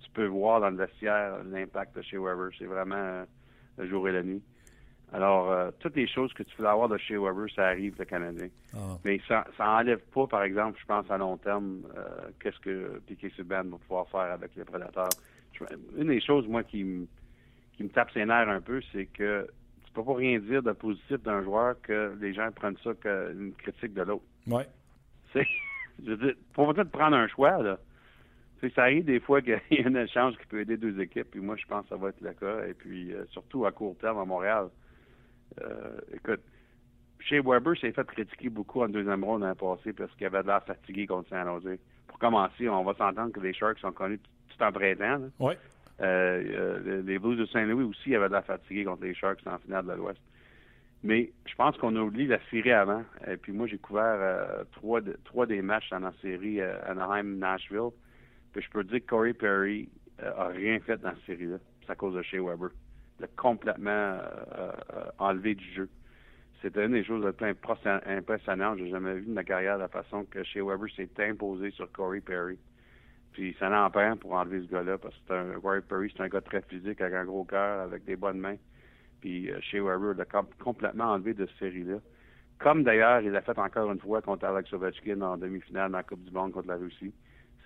[0.00, 2.50] tu, peux voir dans le vestiaire l'impact de chez Weber.
[2.58, 3.24] C'est vraiment
[3.78, 4.42] le jour et la nuit.
[5.12, 8.04] Alors, euh, toutes les choses que tu veux avoir de chez Weber, ça arrive, le
[8.04, 8.48] Canadien.
[8.74, 8.96] Ah.
[9.04, 13.30] Mais ça n'enlève pas, par exemple, je pense, à long terme, euh, qu'est-ce que Piquet
[13.36, 15.10] Subban va pouvoir faire avec les prédateurs.
[15.96, 17.06] une des choses, moi, qui, me
[17.76, 19.46] qui me tape ses nerfs un peu, c'est que
[19.84, 23.46] tu peux pas rien dire de positif d'un joueur que les gens prennent ça comme
[23.48, 24.24] une critique de l'autre.
[24.46, 24.62] Oui.
[25.32, 25.46] C'est,
[26.04, 27.78] je veux dire, pour peut-être prendre un choix, là.
[28.74, 31.40] ça arrive des fois qu'il y a un échange qui peut aider deux équipes, puis
[31.40, 32.66] moi, je pense que ça va être le cas.
[32.66, 34.68] Et puis, euh, surtout à court terme à Montréal.
[35.60, 36.40] Euh, écoute,
[37.20, 40.48] Shea Weber s'est fait critiquer beaucoup en deuxième ronde l'an passé parce qu'il avait de
[40.48, 41.78] l'air fatigué contre San Jose.
[42.08, 45.30] Pour commencer, on va s'entendre que les Sharks sont connus tout en printemps.
[45.38, 45.54] Oui.
[46.00, 49.86] Euh, les Blues de Saint-Louis aussi avaient de l'air fatigués contre les Sharks en finale
[49.86, 50.20] de l'Ouest.
[51.04, 53.04] Mais je pense qu'on a oublié la série avant.
[53.26, 57.90] Et puis moi, j'ai couvert euh, trois, trois des matchs dans la série euh, Anaheim-Nashville.
[58.52, 59.88] Puis je peux dire que Corey Perry
[60.18, 61.56] a rien fait dans cette série-là.
[61.84, 62.70] C'est à cause de Shea Weber.
[63.22, 64.18] Il l'a complètement
[65.18, 65.88] enlevé du jeu.
[66.60, 67.46] C'était une des choses les plus
[68.06, 68.78] impressionnantes.
[68.78, 72.20] J'ai jamais vu de ma carrière la façon que Shea Weber s'est imposé sur Corey
[72.20, 72.58] Perry.
[73.32, 76.40] Puis ça n'empêche pour enlever ce gars-là parce que un Corey Perry, c'est un gars
[76.40, 78.56] très physique, avec un gros cœur, avec des bonnes mains.
[79.20, 80.24] Puis euh, Shea Weber l'a
[80.60, 81.98] complètement enlevé de cette série-là.
[82.58, 86.04] Comme d'ailleurs, il l'a fait encore une fois contre Alex Ovechkin en demi-finale dans la
[86.04, 87.12] Coupe du Monde contre la Russie.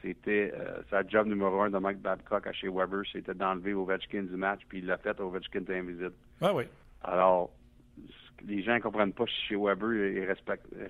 [0.02, 4.22] C'était euh, sa job numéro un de Mike Babcock à Shea Weber, c'était d'enlever Ovechkin
[4.22, 6.12] du match, puis il l'a fait, Ovechkin était invisible.
[6.40, 6.64] Ah oui.
[7.02, 7.50] Alors,
[8.46, 10.24] les gens ne comprennent pas si chez Weber est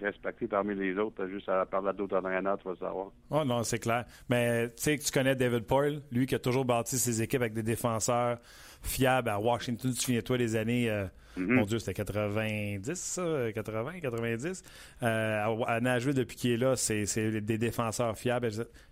[0.00, 1.26] respecté parmi les autres.
[1.28, 3.10] Juste à parler d'autres entraîneurs, tu vas savoir.
[3.30, 4.04] Oh non, c'est clair.
[4.28, 7.42] Mais tu sais que tu connais David Poyle, lui qui a toujours bâti ses équipes
[7.42, 8.38] avec des défenseurs
[8.82, 9.92] fiables à Washington.
[9.92, 11.52] Tu souviens-toi les années, euh, mm-hmm.
[11.52, 14.62] mon Dieu, c'était 90, ça, 80, 90.
[15.02, 18.50] Euh, à Nashville, depuis qu'il est là, c'est des défenseurs fiables.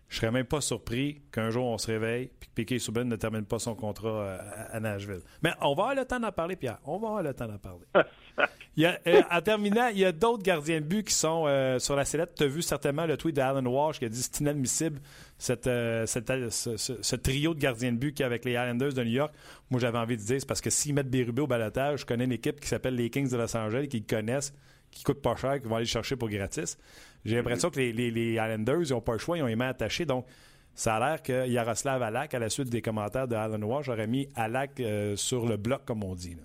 [0.08, 3.16] Je serais même pas surpris qu'un jour on se réveille et que Piquet Souben ne
[3.16, 4.38] termine pas son contrat euh,
[4.70, 5.20] à, Nashville.
[5.42, 6.78] Mais on va avoir le temps d'en parler, Pierre.
[6.84, 7.84] On va avoir le temps d'en parler.
[8.76, 11.96] il euh, en terminant, il y a d'autres gardiens de but qui sont euh, sur
[11.96, 12.34] la sellette.
[12.36, 15.00] Tu as vu certainement le tweet d'Alan Walsh qui a dit c'est inadmissible
[15.36, 19.10] cette, ce, trio de gardiens de but qu'il y a avec les Islanders de New
[19.10, 19.34] York.
[19.70, 22.24] Moi, j'avais envie de dire c'est parce que s'ils mettent Bérubé au balotage, je connais
[22.24, 24.54] une équipe qui s'appelle les Kings de Los Angeles qui connaissent,
[24.94, 26.78] qui coûte pas cher, qui vont aller chercher pour gratis.
[27.24, 29.68] J'ai l'impression que les, les, Islanders, ils n'ont pas le choix, ils ont les mains
[29.68, 30.04] attachées.
[30.04, 30.26] Donc,
[30.74, 34.06] ça a l'air que Yaroslav Alak, à la suite des commentaires de Alan Walsh, aurait
[34.06, 36.36] mis Alak euh, sur le bloc, comme on dit.
[36.36, 36.42] Là.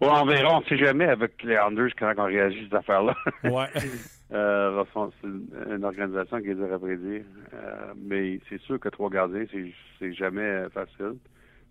[0.00, 0.56] on verra.
[0.56, 3.14] On ne sait jamais avec les Islanders quand on réagit à cette affaire-là.
[3.44, 3.68] Ouais.
[4.32, 4.84] euh,
[5.20, 7.22] c'est une organisation qui est dur à prédire.
[7.54, 9.44] Euh, mais c'est sûr que trois gardiens,
[9.98, 11.16] c'est jamais facile.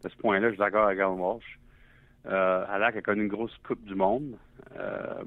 [0.03, 1.59] À ce point-là, je suis d'accord avec Alan Walsh.
[2.25, 4.37] Euh, Alak a connu une grosse Coupe du Monde.
[4.77, 5.23] Euh,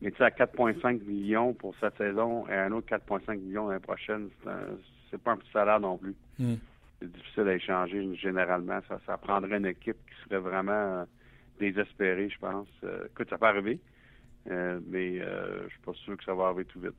[0.00, 3.80] mais tu sais, à 4,5 millions pour cette saison et un autre 4,5 millions l'année
[3.80, 4.28] prochaine,
[5.10, 6.14] c'est pas un petit salaire non plus.
[6.38, 6.54] Hmm.
[7.00, 8.80] C'est difficile à échanger généralement.
[8.88, 11.04] Ça, ça prendrait une équipe qui serait vraiment euh,
[11.58, 12.68] désespérée, je pense.
[12.84, 13.80] Euh, écoute, ça peut arriver,
[14.46, 16.94] mais je suis pas sûr que ça va arriver tout vite.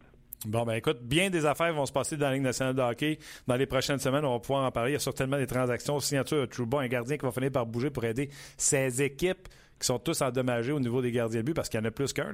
[0.45, 3.19] Bon, ben écoute, bien des affaires vont se passer dans la Ligue nationale de hockey.
[3.45, 4.91] Dans les prochaines semaines, on va pouvoir en parler.
[4.91, 5.99] Il y a certainement des transactions.
[5.99, 9.85] Signature de Trouba, un gardien qui va finir par bouger pour aider ces équipes qui
[9.85, 12.13] sont tous endommagées au niveau des gardiens de but parce qu'il y en a plus
[12.13, 12.33] qu'un.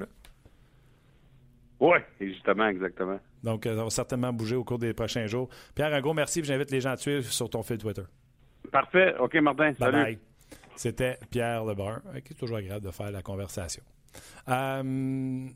[1.80, 3.20] Oui, justement, exactement.
[3.44, 5.50] Donc, euh, ça va certainement bouger au cours des prochains jours.
[5.74, 6.44] Pierre, un gros merci.
[6.44, 8.04] J'invite les gens à tuer sur ton fil Twitter.
[8.72, 9.16] Parfait.
[9.20, 9.72] OK, Martin.
[9.72, 10.04] Bye salut.
[10.04, 10.20] Bye.
[10.76, 13.84] C'était Pierre Lebrun, qui est toujours agréable de faire la conversation.
[14.50, 15.48] Euh,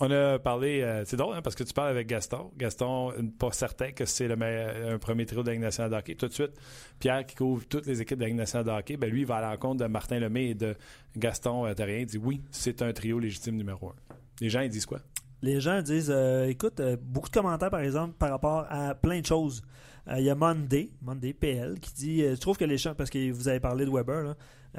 [0.00, 2.50] on a parlé, euh, c'est drôle hein, parce que tu parles avec Gaston.
[2.56, 6.02] Gaston, pas certain que c'est le premier trio de la.
[6.02, 6.52] Tout de suite,
[6.98, 10.18] Pierre qui couvre toutes les équipes de la ben lui, va à l'encontre de Martin
[10.18, 10.74] Lemay et de
[11.16, 11.98] Gaston Terrien.
[11.98, 14.14] Il dit oui, c'est un trio légitime numéro un.
[14.40, 15.00] Les gens, ils disent quoi?
[15.42, 19.20] les gens disent euh, écoute, euh, beaucoup de commentaires par exemple par rapport à plein
[19.20, 19.62] de choses.
[20.08, 23.30] Euh, il y a Monday, Monday PL, qui dit Je trouve que l'échange, parce que
[23.30, 24.34] vous avez parlé de Weber,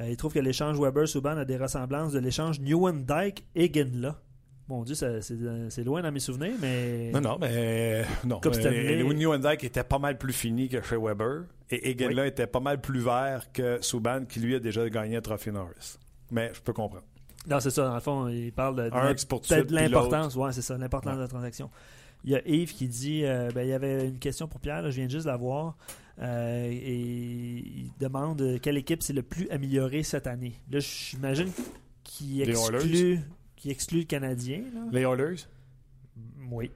[0.08, 4.22] il trouve que l'échange Weber-Souban a des ressemblances de l'échange Dyke-Egenla.
[4.68, 7.12] Mon Dieu, c'est loin dans mes souvenirs, mais.
[7.14, 8.06] Non, non, mais.
[8.26, 8.40] Non.
[8.42, 11.44] Comme Dyke était pas mal plus fini que chez Weber.
[11.70, 15.22] Et Egenla était pas mal plus vert que Souban, qui lui a déjà gagné un
[15.22, 15.98] trophée Norris.
[16.32, 17.04] Mais je peux comprendre.
[17.48, 17.86] Non, c'est ça.
[17.86, 20.36] Dans le fond, il parle de, de, l'importance.
[20.36, 21.70] Oui, c'est ça, l'importance de la transaction.
[22.24, 24.90] Il y a Yves qui dit euh, ben, il y avait une question pour Pierre,
[24.90, 25.78] je viens juste de la voir.
[26.20, 30.56] Euh, et il demande quelle équipe c'est le plus amélioré cette année?
[30.70, 31.52] Là, j'imagine
[32.04, 33.20] qu'il exclut,
[33.58, 34.64] qui exclut le Canadien.
[34.92, 35.48] Les Oilers?
[36.50, 36.72] Oui.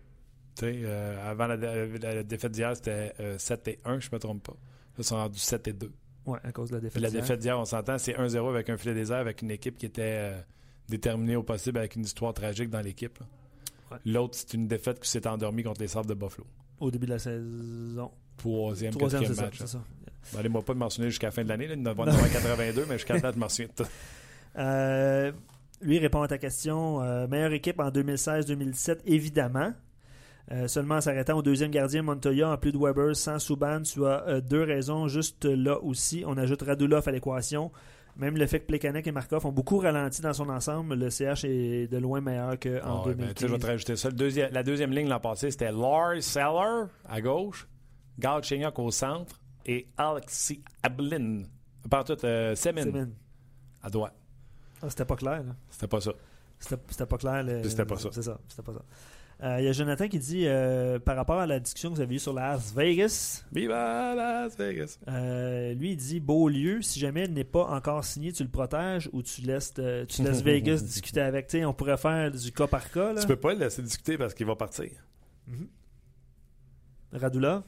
[0.56, 4.44] Tu sais, euh, avant la, défaite d'hier, c'était 7 et 1, je ne me trompe
[4.44, 4.52] pas.
[4.52, 5.92] Là, ils sont rendus 7 et 2.
[6.26, 7.02] Oui, à cause de la défaite.
[7.02, 9.86] la défaite d'hier, on s'entend, c'est 1-0 avec un filet désert, avec une équipe qui
[9.86, 10.34] était
[10.90, 13.18] déterminé au possible avec une histoire tragique dans l'équipe.
[14.06, 16.46] L'autre, c'est une défaite qui s'est endormie contre les Sabres de Buffalo.
[16.80, 18.12] Au début de la saison.
[18.38, 19.64] Troisième, Troisième quatrième match.
[19.64, 20.38] Ça, hein.
[20.38, 21.68] allez-moi pas de mentionner jusqu'à la fin de l'année.
[21.70, 23.86] Il va 82, mais jusqu'à la date, je m'en souviens tout.
[24.58, 25.32] Euh,
[25.82, 27.02] lui répond à ta question.
[27.02, 29.74] Euh, meilleure équipe en 2016-2017, évidemment.
[30.52, 34.06] Euh, seulement en s'arrêtant au deuxième gardien Montoya en plus de Weber sans Souban, tu
[34.06, 36.24] as deux raisons juste là aussi.
[36.26, 37.72] On ajoute Radulov à l'équation.
[38.18, 41.46] Même le fait que Plekanec et Markov ont beaucoup ralenti dans son ensemble, le CH
[41.46, 43.36] est de loin meilleur qu'en 2015.
[43.40, 44.10] je vais te rajouter ça.
[44.52, 47.68] la deuxième ligne l'an passé, c'était Lars Seller à gauche,
[48.20, 51.44] Gal Chenyok au centre et Alexis Ablin.
[51.90, 53.08] Par tout, euh, Semin,
[53.82, 54.21] à droite.
[54.82, 55.44] Ah, c'était pas clair.
[55.70, 56.12] C'était pas ça.
[56.60, 57.46] C'était pas clair.
[57.64, 58.10] C'était pas ça.
[58.12, 58.40] C'est ça.
[58.48, 58.82] C'était pas ça.
[59.44, 62.02] Euh, il y a Jonathan qui dit euh, par rapport à la discussion que vous
[62.02, 63.44] avez eue sur Las Vegas.
[63.52, 65.00] Viva Las Vegas!
[65.08, 69.10] Euh, lui, il dit Beaulieu, si jamais il n'est pas encore signé, tu le protèges
[69.14, 71.50] ou tu laisses, tu laisses Vegas discuter avec.
[71.50, 73.14] sais, on pourrait faire du cas par cas.
[73.14, 73.22] Là.
[73.22, 74.92] Tu peux pas le laisser discuter parce qu'il va partir.
[75.48, 75.66] Mm
[77.14, 77.64] Radula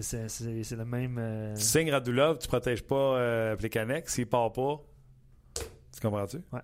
[0.00, 1.54] C'est le même.
[1.56, 4.08] Tu signes Radulov, tu protèges pas euh, Plekanek.
[4.08, 4.80] S'il part pas,
[5.54, 6.38] tu comprends-tu?
[6.52, 6.62] Ouais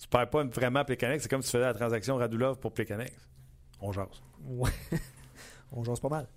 [0.00, 1.22] tu perds pas vraiment Plekanex.
[1.22, 3.12] C'est comme si tu faisais la transaction Radulov pour Plekanex.
[3.80, 4.22] On jase.
[4.44, 4.70] Ouais.
[5.72, 6.28] On jase pas mal.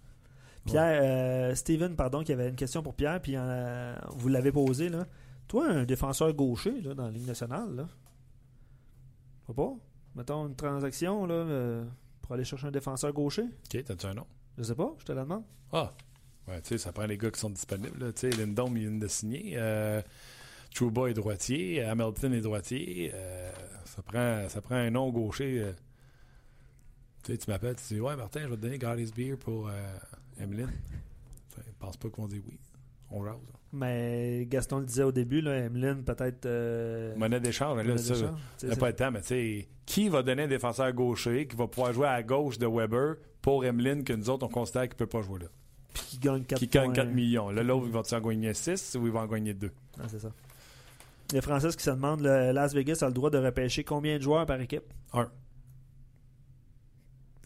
[0.65, 4.87] Pierre, euh, Steven, pardon, qui avait une question pour Pierre, puis euh, vous l'avez posé
[4.87, 5.05] là.
[5.47, 7.87] Toi, un défenseur gaucher là, dans la Ligue nationale, là.
[9.47, 9.73] Pas pas?
[10.15, 11.85] Mettons une transaction là, euh,
[12.21, 13.43] pour aller chercher un défenseur gaucher.
[13.43, 14.25] Ok, t'as-tu un nom?
[14.57, 15.43] Je sais pas, je te la demande.
[15.73, 15.91] Ah,
[16.47, 18.13] ouais, tu sais, ça prend les gars qui sont disponibles.
[18.13, 19.57] Tu sais, Lindom, il vient de signer.
[20.73, 23.11] Trouba est droitier, Hamilton est droitier.
[23.13, 23.51] Euh,
[23.85, 25.61] ça, prend, ça prend un nom gaucher.
[25.61, 25.71] Euh.
[27.23, 29.67] tu sais, tu m'appelles, tu dis Ouais, Martin, je vais te donner Godly's Beer pour
[29.67, 29.71] euh,
[30.39, 30.71] Emeline.
[31.57, 32.57] Je pense pas qu'on dit oui.
[33.11, 33.35] On rase.
[33.71, 36.47] Mais Gaston le disait au début, là, Emeline, peut-être.
[37.15, 39.11] Monnaie d'échange, là, ça, n'a pas le temps.
[39.11, 42.57] Mais tu sais, qui va donner un défenseur gaucher qui va pouvoir jouer à gauche
[42.57, 45.47] de Weber pour Emeline que nous autres, on considère qu'il ne peut pas jouer là?
[45.93, 47.49] Puis qui gagne 4 Qui gagne 4 millions.
[47.49, 49.71] Là, l'autre, il va-tu en gagner 6 ou il va en gagner 2?
[49.99, 50.31] Ah, c'est ça.
[51.31, 54.23] Les Français qui se demandent, le Las Vegas a le droit de repêcher combien de
[54.23, 54.83] joueurs par équipe?
[55.13, 55.29] Un.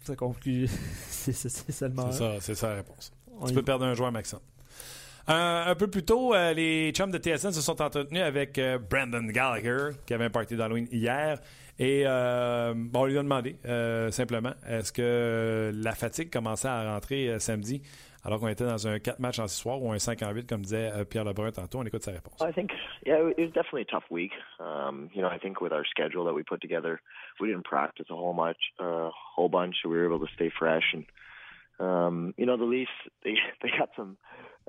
[0.03, 0.67] Ça conclut.
[1.07, 1.33] c'est
[1.71, 3.11] seulement C'est ça, c'est ça la réponse.
[3.45, 4.39] tu peux perdre un joueur, Maxime.
[5.29, 8.79] Euh, un peu plus tôt, euh, les chums de TSN se sont entretenus avec euh,
[8.79, 11.39] Brandon Gallagher, qui avait un party d'Halloween hier.
[11.79, 13.55] Et bon, on lui a demandé
[14.09, 17.83] simplement est-ce que la fatigue commençait à rentrer samedi?
[18.27, 20.49] Alors qu'on était dans un 4 matchs en 6 soirs ou un 5 en 8,
[20.49, 21.79] comme disait euh, Pierre Lebrun tantôt.
[21.79, 22.41] On écoute sa réponse.
[22.41, 22.71] I think,
[23.05, 24.33] yeah, it was definitely a tough week.
[24.59, 26.99] Um, you know, I think with our schedule that we put together,
[27.39, 30.33] we didn't practice a whole much, a uh, whole bunch, so we were able to
[30.35, 30.93] stay fresh.
[30.93, 31.05] And,
[31.79, 32.91] um, you know, the Leafs,
[33.23, 34.17] they, they got some,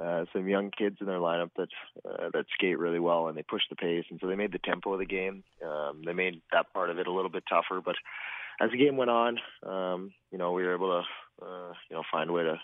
[0.01, 1.69] uh, some young kids in their lineup that
[2.09, 4.61] uh, that skate really well and they push the pace and so they made the
[4.61, 5.43] tempo of the game.
[5.67, 7.97] Um, they made that part of it a little bit tougher, but
[8.61, 12.05] as the game went on, um, you know, we were able to uh, you know
[12.13, 12.61] find a way to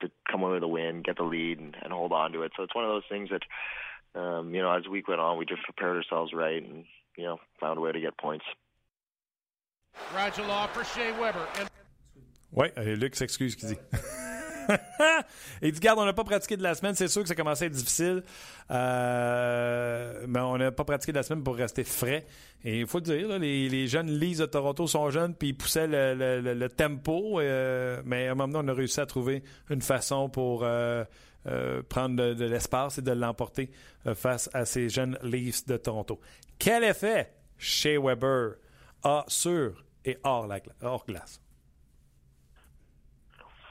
[0.00, 2.52] to come away with a win, get the lead, and, and hold on to it.
[2.56, 5.38] So it's one of those things that, um, you know, as the week went on,
[5.38, 6.84] we just prepared ourselves right and,
[7.16, 8.44] you know, found a way to get points.
[10.14, 11.46] Radulov for Shea Weber.
[11.58, 11.70] And-
[12.52, 13.78] ouais, Luc s'excuse qu'il dit.
[15.62, 16.94] Il dit Garde, on n'a pas pratiqué de la semaine.
[16.94, 18.22] C'est sûr que ça commençait à être difficile.
[18.70, 22.26] Euh, mais on n'a pas pratiqué de la semaine pour rester frais.
[22.64, 25.86] Et il faut le dire, les, jeunes Lees de Toronto sont jeunes, puis ils poussaient
[25.88, 27.40] le, tempo.
[27.40, 31.04] Euh, mais à un moment donné, on a réussi à trouver une façon pour euh,
[31.88, 33.70] prendre de, l'espace et de l'emporter
[34.14, 36.20] face à ces jeunes Leafs de Toronto.
[36.58, 38.56] Quel effet chez Weber?
[39.02, 41.40] A sur et hors, la, hors glace?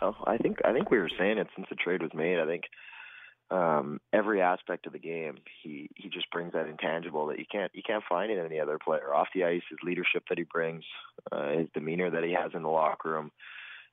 [0.06, 2.40] Oh, I think I think we were saying it since the trade was made.
[2.40, 2.66] I think
[3.50, 7.72] um, every aspect of the game, he he just brings that intangible that you can't
[7.74, 9.16] you can't find in any other player.
[9.16, 10.84] Off the ice, his leadership that he brings,
[11.32, 13.32] uh, his demeanor that he has in the locker room,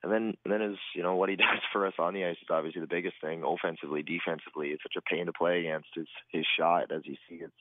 [0.03, 2.37] and then and then his you know what he does for us on the ice
[2.43, 3.43] is obviously the biggest thing.
[3.43, 5.89] Offensively, defensively, it's such a pain to play against.
[5.95, 7.53] His his shot, as you see, it's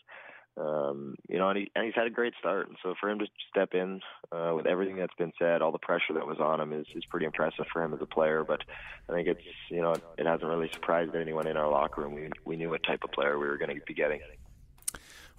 [0.57, 2.67] um, you know, and, he, and he's had a great start.
[2.67, 5.79] And so for him to step in uh, with everything that's been said, all the
[5.79, 8.43] pressure that was on him is, is pretty impressive for him as a player.
[8.43, 8.61] But
[9.09, 12.13] I think it's, you know, it hasn't really surprised anyone in our locker room.
[12.13, 14.19] We, we knew what type of player we were going to be getting.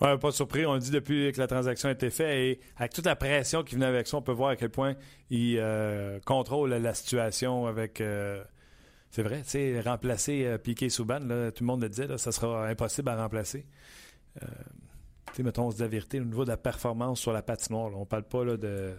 [0.01, 0.67] Ouais, pas surpris.
[0.67, 3.63] On le dit depuis que la transaction a été faite et avec toute la pression
[3.63, 4.95] qui venait avec ça, on peut voir à quel point
[5.31, 8.01] il euh, contrôle la situation avec.
[8.01, 8.43] Euh,
[9.11, 11.27] c'est vrai, tu sais, remplacer euh, Piqué Souban, tout
[11.63, 13.67] le monde le disait, là, ça sera impossible à remplacer.
[15.33, 17.91] Sais, mettons, on se dit la vérité, au niveau de la performance sur la patinoire,
[17.95, 18.95] on on parle pas là, de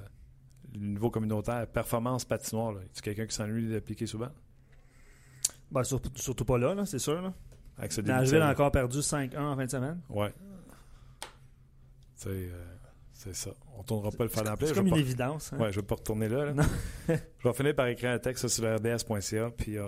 [0.73, 2.75] du niveau communautaire, performance patinoire.
[2.93, 4.29] C'est quelqu'un qui s'ennuie de piquer souvent?
[5.71, 7.21] Ben, surtout pas là, c'est sûr.
[7.21, 7.33] Là.
[7.77, 9.99] Avec Nashville a encore perdu 5-1 en fin de semaine.
[10.09, 10.33] Ouais.
[12.27, 12.65] Euh,
[13.11, 13.51] c'est ça.
[13.75, 14.67] On ne tournera pas le faire d'emploi.
[14.67, 15.51] C'est comme une évidence.
[15.51, 15.57] Hein?
[15.57, 16.53] Ouais, je ne vais pas retourner là.
[17.07, 17.13] je
[17.47, 19.87] vais finir par écrire un texte sur le rds.ca, puis euh,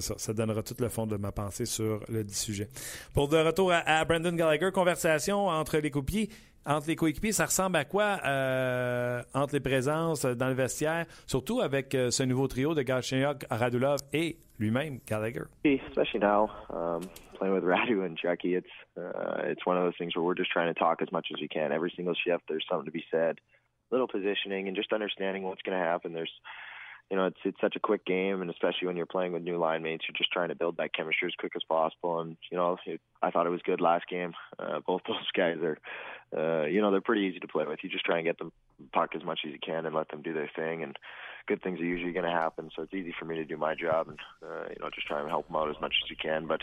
[0.00, 2.68] ça, donnera tout le fond de ma pensée sur le sujet.
[3.12, 6.28] Pour de retour à, Brandon Gallagher, conversation entre les coéquipiers.
[6.66, 11.60] Entre les coéquipiers, ça ressemble à quoi euh, entre les présences dans le vestiaire, surtout
[11.60, 15.44] avec euh, ce nouveau trio de Galchenyuk, Radulov et lui-même, Gallagher?
[15.64, 17.02] Especially now, um,
[17.34, 18.66] playing with Radu and Jackie, it's,
[18.96, 21.38] uh, it's one of those things where we're just trying to talk as much as
[21.38, 21.70] we can.
[21.70, 23.40] Every single shift, there's something to be said.
[23.90, 26.14] Little positioning and just understanding what's going to happen.
[26.14, 26.32] There's
[27.10, 29.58] you know, it's it's such a quick game, and especially when you're playing with new
[29.58, 32.20] line mates, you're just trying to build that chemistry as quick as possible.
[32.20, 34.32] And you know, it, I thought it was good last game.
[34.58, 35.78] Uh, both those guys are
[36.36, 37.80] uh, you know, they're pretty easy to play with.
[37.82, 38.52] You just try and get them
[38.92, 40.98] puck as much as you can and let them do their thing, and
[41.46, 42.70] good things are usually going to happen.
[42.74, 45.20] So it's easy for me to do my job and uh, you know just try
[45.20, 46.46] and help them out as much as you can.
[46.46, 46.62] But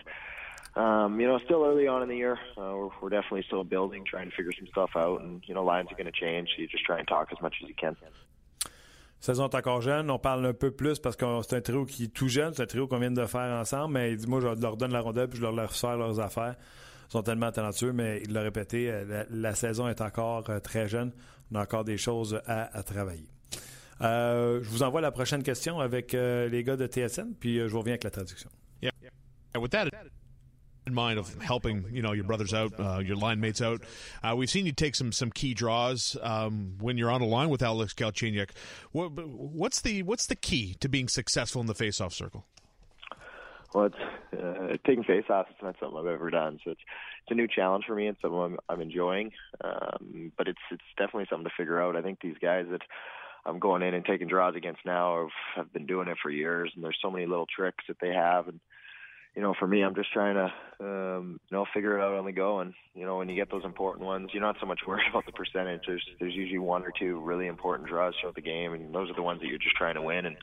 [0.80, 4.04] um, you know, still early on in the year, uh, we're, we're definitely still building,
[4.06, 6.50] trying to figure some stuff out, and you know, lines are going to change.
[6.56, 7.96] So you just try and talk as much as you can.
[9.22, 12.06] Saison est encore jeune, on parle un peu plus parce que c'est un trio qui
[12.06, 14.40] est tout jeune, c'est un trio qu'on vient de faire ensemble, mais il dit moi
[14.42, 16.56] je leur donne la rondelle puis je leur laisse faire leurs affaires.
[17.08, 20.88] Ils sont tellement talentueux, mais il l'a répété, euh, la, saison est encore euh, très
[20.88, 21.12] jeune.
[21.52, 23.28] On a encore des choses à, travailler.
[24.02, 27.80] Euh, je vous envoie la prochaine question avec les gars de TSN, puis je vous
[27.80, 28.50] reviens avec la traduction.
[28.82, 28.92] Yeah.
[30.88, 33.82] In mind of helping, you know, your brothers out, uh, your line mates out,
[34.24, 37.50] uh, we've seen you take some some key draws um, when you're on a line
[37.50, 38.50] with Alex Galchenyuk.
[38.92, 42.46] What, what's the what's the key to being successful in the faceoff circle?
[43.74, 43.96] Well, it's
[44.34, 45.46] uh, taking faceoffs.
[45.52, 46.82] It's not something I've ever done, so it's
[47.24, 48.08] it's a new challenge for me.
[48.08, 49.32] It's something I'm, I'm enjoying,
[49.64, 51.96] um, but it's it's definitely something to figure out.
[51.96, 52.82] I think these guys that
[53.46, 56.72] I'm going in and taking draws against now have, have been doing it for years,
[56.76, 58.48] and there's so many little tricks that they have.
[58.48, 58.60] And
[59.36, 62.26] you know, for me, I'm just trying to um, you know figure it out on
[62.26, 62.60] the go.
[62.60, 65.26] And you know, when you get those important ones, you're not so much worried about
[65.26, 65.82] the percentage.
[65.88, 69.16] There's there's usually one or two really important draws throughout the game, and those are
[69.16, 70.26] the ones that you're just trying to win.
[70.26, 70.38] And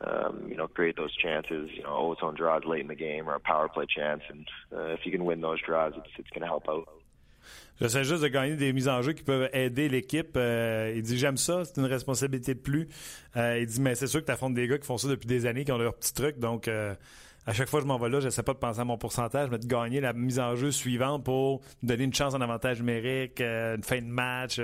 [0.00, 3.34] um, you know, create those chances, you know, ozone draws late in the game or
[3.34, 4.22] a power play chance.
[4.28, 6.88] And uh, if you can win those draws, it's, it's going to help out.
[7.80, 10.36] J'essaie juste de gagner des mises en jeu qui peuvent aider l'équipe.
[10.36, 12.88] Euh, il dit J'aime ça, c'est une responsabilité de plus.
[13.36, 15.26] Euh, il dit Mais c'est sûr que tu affrontes des gars qui font ça depuis
[15.26, 16.38] des années, qui ont leurs petits trucs.
[16.38, 16.94] Donc, euh,
[17.46, 19.50] à chaque fois que je m'en vais là, j'essaie pas de penser à mon pourcentage,
[19.50, 23.40] mais de gagner la mise en jeu suivante pour donner une chance en avantage numérique,
[23.40, 24.60] une fin de match.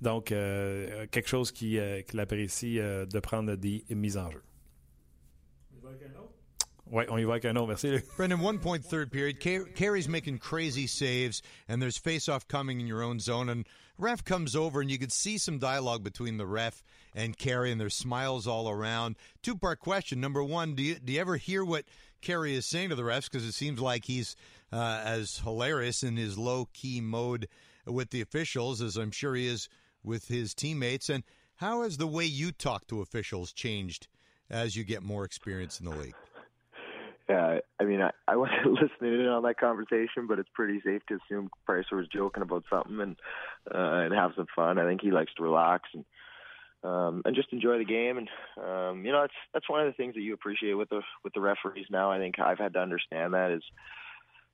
[0.00, 4.42] donc, quelque chose qu'il qui apprécie de prendre des mises en jeu.
[6.92, 7.68] Ouais, on y va avec un autre.
[7.68, 8.02] Merci.
[8.18, 9.40] Brendan, one point third period.
[9.40, 13.64] Carey's making crazy saves, and there's face-off coming in your own zone, and
[13.96, 16.82] ref comes over, and you could see some dialogue between the ref
[17.14, 19.16] and Carey, and there's smiles all around.
[19.42, 20.20] Two-part question.
[20.20, 21.84] Number one, do you, do you ever hear what
[22.20, 23.30] Carey is saying to the refs?
[23.30, 24.36] Because it seems like he's
[24.72, 27.48] uh, as hilarious in his low-key mode
[27.86, 29.68] with the officials as I'm sure he is
[30.02, 31.08] with his teammates.
[31.08, 31.24] And
[31.56, 34.08] how has the way you talk to officials changed
[34.50, 36.14] as you get more experience in the league?
[37.28, 41.02] Yeah, I mean, I, I wasn't listening in on that conversation, but it's pretty safe
[41.06, 43.16] to assume Pricer was joking about something and
[43.72, 44.78] uh, and have some fun.
[44.78, 46.04] I think he likes to relax and
[46.84, 48.18] um, and just enjoy the game.
[48.18, 48.28] And
[48.58, 51.34] um, you know, it's that's one of the things that you appreciate with the with
[51.34, 52.10] the referees now.
[52.10, 53.62] I think I've had to understand that is,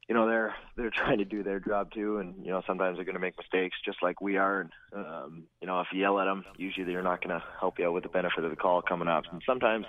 [0.08, 3.04] you know, they're they're trying to do their job too, and you know, sometimes they're
[3.04, 4.60] going to make mistakes just like we are.
[4.60, 4.70] And
[5.06, 7.86] um, you know, if you yell at them, usually they're not going to help you
[7.86, 9.24] out with the benefit of the call coming up.
[9.30, 9.86] And sometimes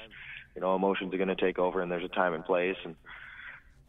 [0.56, 2.96] you know, emotions are going to take over and there's a time and place and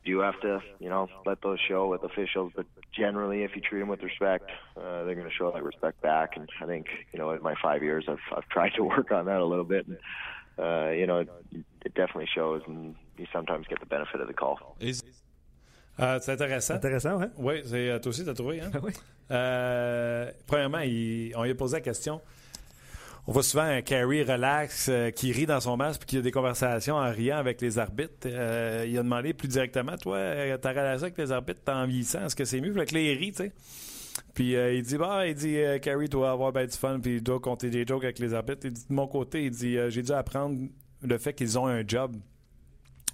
[0.05, 2.53] you have to, you know, let those show with officials.
[2.55, 6.01] But generally, if you treat them with respect, uh, they're going to show that respect
[6.01, 6.37] back.
[6.37, 9.27] And I think, you know, in my five years, I've I've tried to work on
[9.27, 9.87] that a little bit.
[9.87, 9.99] And,
[10.59, 11.29] uh, you know, it,
[11.85, 14.59] it definitely shows, and you sometimes get the benefit of the call.
[16.01, 16.75] Euh, c'est intéressant.
[16.75, 17.27] Intéressant, oui.
[17.37, 18.61] Oui, c'est, toi aussi, tu as trouvé.
[18.61, 18.71] Hein?
[18.83, 18.93] oui.
[19.31, 22.21] Euh, premièrement, il, on lui a posé la question
[23.31, 26.21] on voit souvent un Carey relax euh, qui rit dans son masque puis qui a
[26.21, 28.27] des conversations en riant avec les arbitres.
[28.27, 31.87] Euh, il a demandé plus directement, toi, euh, ta relation avec les arbitres, t'es en
[31.87, 32.73] vieillissant, est-ce que c'est mieux?
[32.73, 33.53] avec les rit, tu sais.
[34.35, 37.39] Puis il dit, bah, il dit, Carey doit avoir ben du fun puis il doit
[37.39, 38.63] compter des jokes avec les arbitres.
[38.65, 40.59] Il dit, de mon côté, il dit, j'ai dû apprendre
[41.01, 42.17] le fait qu'ils ont un job.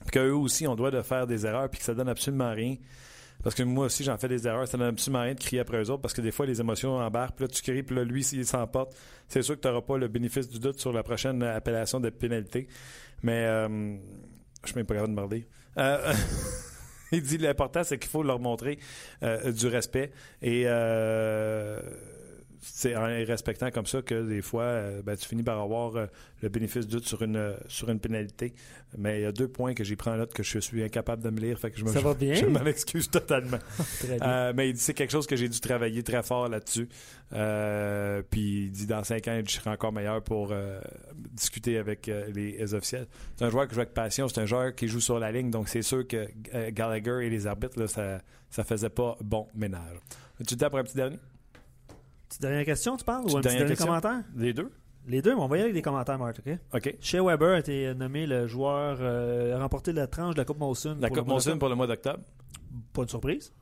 [0.00, 2.76] Puis qu'eux aussi, on doit de faire des erreurs puis que ça donne absolument rien.
[3.46, 4.66] Parce que moi aussi, j'en fais des erreurs.
[4.66, 6.96] Ça donne absolument rien de crier après eux autres parce que des fois, les émotions
[6.96, 7.36] embarquent.
[7.36, 8.96] Puis là, tu cries, puis là, lui, s'il s'emporte,
[9.28, 12.10] c'est sûr que tu n'auras pas le bénéfice du doute sur la prochaine appellation de
[12.10, 12.66] pénalité.
[13.22, 13.68] Mais euh,
[14.64, 15.42] je suis même pas capable de.
[15.78, 16.12] Euh,
[17.12, 18.80] il dit l'important, c'est qu'il faut leur montrer
[19.22, 20.10] euh, du respect.
[20.42, 20.64] Et
[22.72, 26.06] c'est en respectant comme ça que des fois, euh, ben, tu finis par avoir euh,
[26.42, 28.54] le bénéfice du doute sur une, sur une pénalité.
[28.98, 31.22] Mais il y a deux points que j'ai pris en note que je suis incapable
[31.22, 31.58] de me lire.
[31.58, 32.34] Fait que je me, ça va bien?
[32.34, 33.58] Je, m'en excuse totalement.
[34.22, 36.88] euh, mais il dit c'est quelque chose que j'ai dû travailler très fort là-dessus.
[37.32, 40.52] Euh, puis il dit dans cinq ans, je serai encore meilleur pour
[41.32, 43.06] discuter avec les, officiels.
[43.36, 44.28] C'est un joueur que je joue avec passion.
[44.28, 45.50] C'est un joueur qui joue sur la ligne.
[45.50, 46.26] Donc c'est sûr que
[46.70, 48.20] Gallagher et les arbitres, là, ça
[48.58, 49.98] ne faisait pas bon ménage.
[50.38, 51.18] Tu te dis pour un petit dernier?
[52.28, 53.24] Petite dernière question, tu parles?
[53.26, 54.22] Ou un petit dernier commentaire?
[54.36, 54.70] Les deux.
[55.08, 56.58] Les deux, mais on va y aller avec des commentaires, Marc, OK?
[56.74, 56.96] OK.
[57.00, 60.58] Shea Weber a été nommé le joueur euh, a remporté la tranche de la Coupe
[60.58, 60.96] Molson.
[61.00, 62.24] La Coupe Molson pour le mois d'octobre.
[62.92, 63.52] Pas de surprise.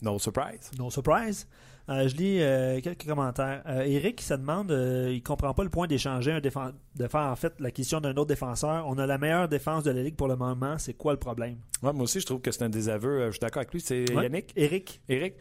[0.00, 0.70] No surprise.
[0.78, 1.46] No surprise.
[1.90, 3.62] Euh, je lis euh, quelques commentaires.
[3.66, 7.36] Euh, Eric se demande, il comprend pas le point d'échanger un défenseur, de faire en
[7.36, 8.86] fait la question d'un autre défenseur.
[8.86, 10.78] On a la meilleure défense de la ligue pour le moment.
[10.78, 11.58] C'est quoi le problème?
[11.82, 13.26] Ouais, Moi aussi, je trouve que c'est un désaveu.
[13.26, 13.80] Je suis d'accord avec lui.
[13.82, 14.52] C'est Yannick.
[14.56, 15.02] Eric.
[15.08, 15.34] Eric.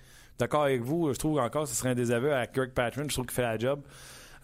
[0.44, 1.14] D'accord avec vous.
[1.14, 3.10] Je trouve encore que ce serait un désaveu à Kirkpatrick.
[3.10, 3.82] Je trouve qu'il fait la job.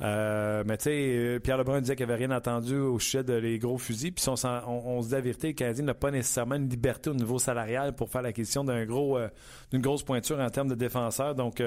[0.01, 3.33] Euh, mais tu sais, euh, Pierre Lebrun disait qu'il n'avait rien entendu au sujet de
[3.33, 4.13] les gros fusils.
[4.13, 7.37] Puis on, se dit la vérité, le Canadien n'a pas nécessairement une liberté au niveau
[7.37, 9.27] salarial pour faire l'acquisition d'un gros, euh,
[9.71, 11.35] d'une grosse pointure en termes de défenseurs.
[11.35, 11.63] Donc, tu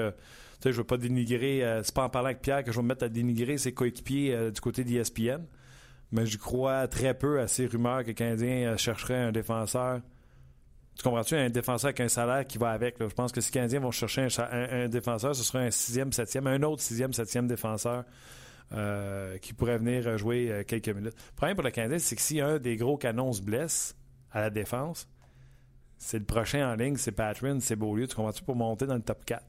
[0.61, 1.61] sais, je veux pas dénigrer.
[1.83, 4.49] c'est pas en parlant avec Pierre que je vais me mettre à dénigrer ses coéquipiers
[4.51, 5.43] du côté d'ESPN.
[6.11, 9.99] Mais je crois très peu à ces rumeurs que le Canadien chercherait un défenseur
[10.95, 11.35] tu comprends-tu?
[11.35, 12.95] Un défenseur avec un salaire qui va avec.
[12.99, 16.47] Je pense que si les Canadiens vont chercher un, défenseur, ce sera un sixième, septième,
[16.47, 18.03] un autre sixième, septième défenseur
[18.73, 21.15] euh, qui pourrait venir jouer euh, quelques minutes.
[21.15, 23.95] Le problème pour le Canadien, c'est que si un des gros canons se blesse
[24.31, 25.07] à la défense,
[25.97, 28.07] c'est le prochain en ligne, c'est Patrin, c'est Beaulieu.
[28.07, 28.43] Tu comprends-tu?
[28.43, 29.43] Pour monter dans le top 4.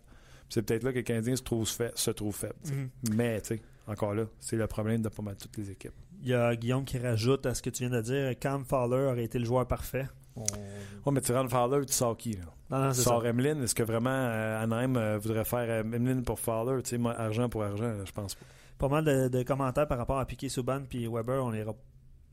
[0.49, 2.55] C'est peut-être là que le Canadien se trouve, se trouve faible.
[2.65, 3.15] Mm-hmm.
[3.15, 5.95] Mais, tu sais, encore là, c'est le problème de pas mal toutes les équipes.
[6.23, 9.11] Il y a Guillaume qui rajoute à ce que tu viens de dire Cam Fowler
[9.11, 10.07] aurait été le joueur parfait.
[10.37, 12.33] Oui, mais tu rentres Fowler, tu sors qui?
[12.33, 12.45] Là?
[12.71, 13.63] Non, non, tu sors Emeline.
[13.63, 16.83] Est-ce que vraiment euh, Anaheim euh, voudrait faire euh, Emeline pour Fowler?
[16.83, 18.47] Tu sais, argent pour argent, je pense pas.
[18.79, 21.45] Pas mal de, commentaires par rapport à Piquet Souban puis Weber.
[21.45, 21.75] On ira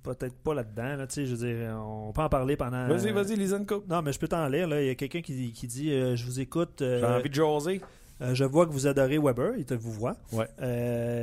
[0.01, 0.95] peut-être pas là-dedans.
[0.95, 2.87] Là, je veux dire, on peut en parler pendant.
[2.87, 4.67] Vas-y, vas-y, Lisanne Non, mais je peux t'en lire.
[4.67, 4.81] Là.
[4.81, 6.77] Il y a quelqu'un qui, qui dit Je vous écoute.
[6.79, 7.81] J'ai envie de jaser.
[8.19, 10.15] je vois que vous adorez Weber, il te vous voit.
[10.31, 10.47] Ouais.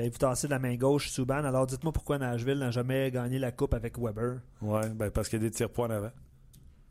[0.04, 1.44] et vous tassez de la main gauche Souban.
[1.44, 4.36] Alors dites-moi pourquoi Nashville n'a jamais gagné la coupe avec Weber.
[4.62, 6.12] Ouais, ben parce qu'il y a des tirs points avant.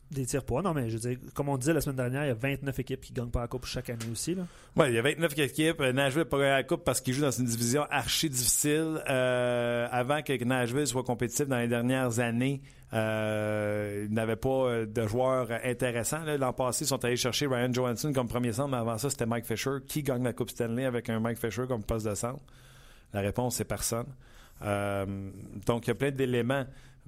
[0.10, 2.28] Des tirs poids, non, mais je veux dire, comme on disait la semaine dernière, il
[2.30, 4.38] y a 29 équipes qui gagnent pas la Coupe chaque année aussi.
[4.78, 5.82] Oui, il y a 29 équipes.
[5.82, 9.04] Euh, Nashville n'a pas gagné la Coupe parce qu'il joue dans une division archi difficile.
[9.10, 12.62] Euh, avant que Nashville soit compétitif dans les dernières années,
[12.94, 16.24] euh, il n'avait pas de joueurs intéressants.
[16.24, 19.26] L'an passé, ils sont allés chercher Ryan Johansson comme premier centre, mais avant ça, c'était
[19.26, 19.80] Mike Fisher.
[19.86, 22.40] Qui gagne la Coupe Stanley avec un Mike Fisher comme poste de centre?
[23.12, 24.08] La réponse, c'est personne.
[24.62, 26.66] donc, il y a plein d'éléments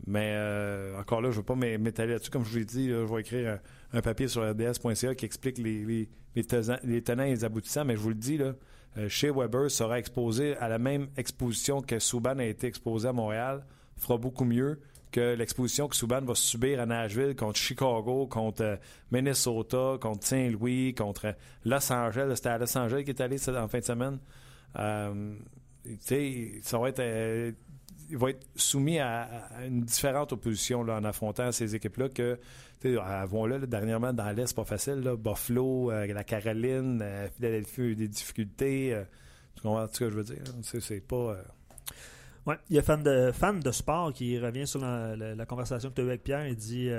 [0.07, 2.31] mais euh, encore là, je ne veux pas m'étaler là-dessus.
[2.31, 3.59] Comme je vous l'ai dit, je vais écrire
[3.93, 6.07] un, papier sur rds.ca qui explique les,
[6.43, 7.85] tenants et les aboutissants.
[7.85, 8.53] Mais je vous le dis, là,
[8.97, 13.13] euh, chez Weber sera exposé à la même exposition que Souban a été exposé à
[13.13, 13.65] Montréal.
[13.97, 14.79] Fera beaucoup mieux
[15.11, 18.77] que l'exposition que Souban va subir à Nashville contre Chicago, contre euh,
[19.11, 21.35] Minnesota, contre Saint-Louis, contre
[21.65, 22.33] Los Angeles.
[22.35, 24.19] C'était à Los Angeles qui est allé en fin de semaine.
[24.73, 25.11] ça
[26.77, 27.53] va être
[28.09, 29.27] il va être soumis à,
[29.65, 32.39] une différente opposition là, en affrontant ces équipes-là que,
[32.99, 37.95] avons-le, dernièrement, dans l'Est, pas facile, là, Buffalo, euh, la Caroline, euh, Philadelphie a eu
[37.95, 38.93] des difficultés.
[38.93, 39.03] Euh,
[39.55, 40.43] tu comprends ce que je veux dire?
[40.61, 41.37] C'est pas...
[42.45, 45.95] Oui, il y a fan de, fan de sport qui revient sur la, conversation que
[45.95, 46.47] tu as eue avec Pierre.
[46.47, 46.89] Il dit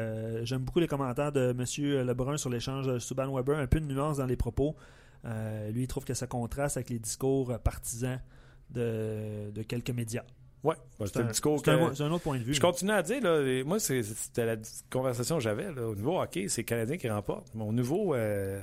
[0.45, 2.07] J'aime beaucoup les commentaires de M.
[2.07, 4.77] Lebrun sur l'échange de Subban Weber, un peu de nuance dans les propos.
[5.25, 8.21] lui, il trouve que ça contraste avec les discours partisans
[8.69, 10.25] de, de quelques médias.
[10.63, 10.75] Oui,
[11.07, 12.53] c'est un, discours C'est un, autre point de vue.
[12.53, 14.57] Je continue à dire, là, moi, c'était la
[14.91, 15.69] conversation que j'avais.
[15.69, 17.49] Au niveau hockey, c'est le Canadien qui remporte.
[17.55, 18.15] Mais au niveau.
[18.15, 18.63] Euh,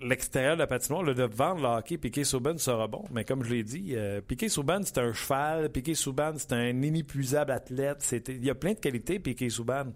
[0.00, 3.04] l'extérieur de la patinoire, le devant de hockey, Piquet Souban sera bon.
[3.12, 5.70] Mais comme je l'ai dit, euh, Piquet Souban, c'est un cheval.
[5.70, 8.04] Piquet Souban, c'est un inépuisable athlète.
[8.28, 9.92] Il y a plein de qualités, Piquet Souban.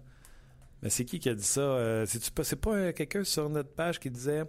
[0.81, 1.61] Mais c'est qui qui a dit ça?
[1.61, 4.43] Euh, c'est pas, pas quelqu'un sur notre page qui disait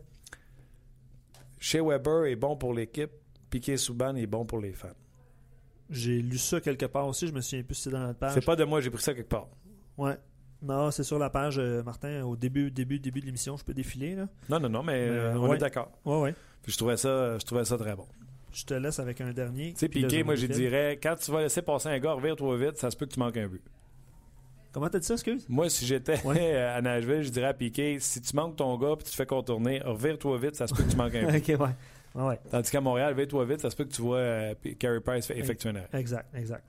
[1.59, 3.11] Chez Weber est bon pour l'équipe,
[3.51, 4.89] Piqué Souban est bon pour les fans.
[5.91, 8.35] J'ai lu ça quelque part aussi, je me souviens plus si c'est dans notre page.
[8.35, 9.49] C'est pas de moi, j'ai pris ça quelque part.
[9.97, 10.19] Ouais.
[10.61, 13.75] Non, c'est sur la page, euh, Martin, au début, début, début de l'émission, je peux
[13.75, 14.29] défiler là.
[14.51, 15.91] Non, non, non, mais, euh, on est d'accord.
[16.05, 16.35] Ouais, ouais.
[16.63, 18.07] Puis je trouvais ça, je trouvais ça très bon.
[18.53, 19.73] Je te laisse avec un dernier.
[19.73, 22.77] Tu sais, Piqué, moi je dirais, quand tu vas laisser passer un gars, revire-toi vite,
[22.77, 23.63] ça se peut que tu manques un but.
[24.73, 25.47] Comment t'as dit ça, excuse?
[25.49, 26.21] Moi, si j'étais
[26.57, 29.27] à Nashville, je dirais à Piqué, si tu manques ton gars puis tu te fais
[29.27, 31.51] contourner, revire-toi vite, ça se peut que tu manques un but.
[31.51, 31.75] ok, ouais.
[32.51, 35.71] Tandis qu'à Montréal, vais-toi vite, ça se peut que tu vois euh, Carey Price effectuer
[35.71, 35.89] un arrêt.
[35.93, 36.64] Exact, exact.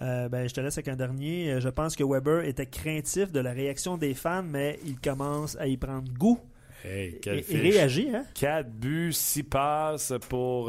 [0.00, 1.52] Euh, ben, je te laisse avec un dernier.
[1.52, 5.56] Euh, je pense que Weber était craintif de la réaction des fans, mais il commence
[5.56, 6.40] à y prendre goût.
[6.84, 8.08] Hey, et, réagit.
[8.14, 8.24] Hein?
[8.34, 10.68] 4 buts, 6 passes pour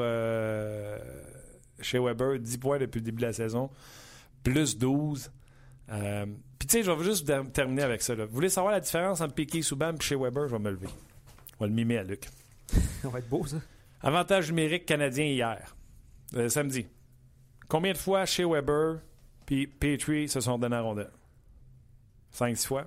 [1.81, 3.69] chez Weber, 10 points depuis le début de la saison,
[4.43, 5.31] plus 12.
[5.87, 8.15] Puis tu sais, je vais juste terminer avec ça.
[8.15, 10.47] Vous voulez savoir la différence entre Piquet Souban et chez Weber?
[10.47, 10.87] Je vais me lever.
[11.59, 12.29] On va le mimer à Luc.
[13.01, 13.57] ça va être beau, ça.
[14.05, 15.75] Avantage numérique canadien hier,
[16.35, 16.85] euh, samedi.
[17.67, 18.99] Combien de fois chez Weber
[19.47, 21.09] puis Petrie se sont donné à rondelle?
[22.29, 22.85] Cinq, six fois.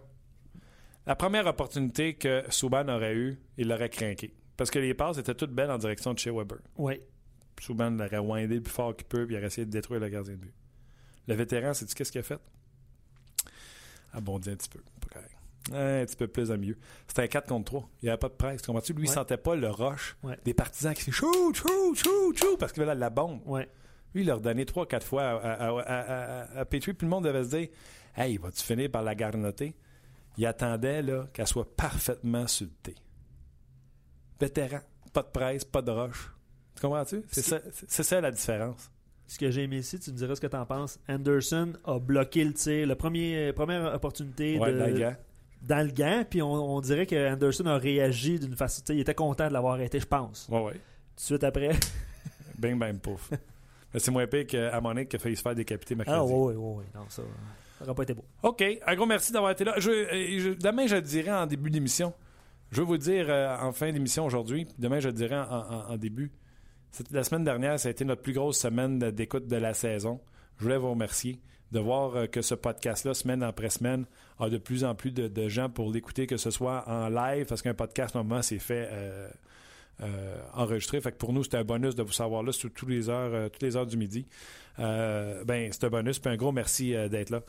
[1.06, 4.32] La première opportunité que Souban aurait eue, il l'aurait craqué.
[4.56, 6.58] Parce que les passes étaient toutes belles en direction de chez Weber.
[6.76, 7.00] Oui.
[7.60, 10.08] Souban l'aurait windé le plus fort qu'il peut, puis il aurait essayé de détruire le
[10.08, 10.54] gardien de but.
[11.26, 12.38] Le vétéran, sais-tu qu'est-ce qu'il a fait?
[14.20, 14.78] Bon, un petit peu.
[15.00, 15.37] Pas correct
[15.72, 16.76] un petit peu plus à mieux.
[17.06, 17.90] C'était un 4 contre 3.
[18.02, 18.62] Il n'y avait pas de presse.
[18.62, 22.34] tu Lui, il ne sentait pas le rush des partisans qui faisaient chou, chou, chou,
[22.34, 23.40] chou, parce qu'il avait la bombe.
[24.14, 27.68] Lui, il leur donnait 3-4 fois à, à, Petrie, puis le monde devait se dire
[28.16, 29.76] Hey, vas-tu finir par la garnoter
[30.38, 32.96] Il attendait qu'elle soit parfaitement sultée.
[34.40, 34.80] vétéran.
[35.12, 36.32] Pas de presse, pas de roche.
[36.74, 37.22] Tu comprends-tu?
[37.30, 38.90] C'est ça, ça la différence.
[39.26, 40.98] Ce que j'ai aimé ici, tu me diras ce que tu en penses.
[41.06, 42.86] Anderson a bloqué le tir.
[42.86, 45.12] La première, première opportunité Ouais, de,
[45.62, 46.24] dans le gant.
[46.28, 48.82] puis on, on dirait que Anderson a réagi d'une façon.
[48.90, 50.48] Il était content de l'avoir arrêté, je pense.
[50.50, 50.72] Ouais, ouais.
[50.72, 50.78] Tout
[51.16, 51.70] de suite après.
[52.58, 53.30] Bing, bang, pouf.
[53.94, 56.18] C'est moins pire qu'à Monique qui a failli se faire décapiter mercredi.
[56.20, 56.84] Ah, ouais, ouais, ouais, ouais.
[56.94, 57.22] Non, ça
[57.78, 58.24] ça aurait pas été beau.
[58.42, 58.62] OK.
[58.86, 59.74] Un gros merci d'avoir été là.
[59.78, 62.12] Je, euh, je- demain, je le dirai en début d'émission.
[62.72, 64.66] Je veux vous dire euh, en fin d'émission aujourd'hui.
[64.78, 66.32] Demain, je le dirai en, en- en début.
[67.12, 70.20] La semaine dernière, ça a été notre plus grosse semaine d'écoute de la saison.
[70.58, 71.40] Je voulais vous remercier
[71.72, 74.06] de voir euh, que ce podcast-là, semaine après semaine,
[74.38, 77.62] a de plus en plus de, gens pour l'écouter, que ce soit en live, parce
[77.62, 79.28] qu'un podcast, normalement, c'est fait euh,
[80.02, 81.00] euh, enregistré.
[81.00, 83.86] Fait que pour nous, c'est un bonus de vous savoir là sur toutes les heures,
[83.86, 84.26] du midi.
[84.78, 86.18] Ben, c'est un bonus.
[86.18, 87.42] Puis un gros merci d'être là.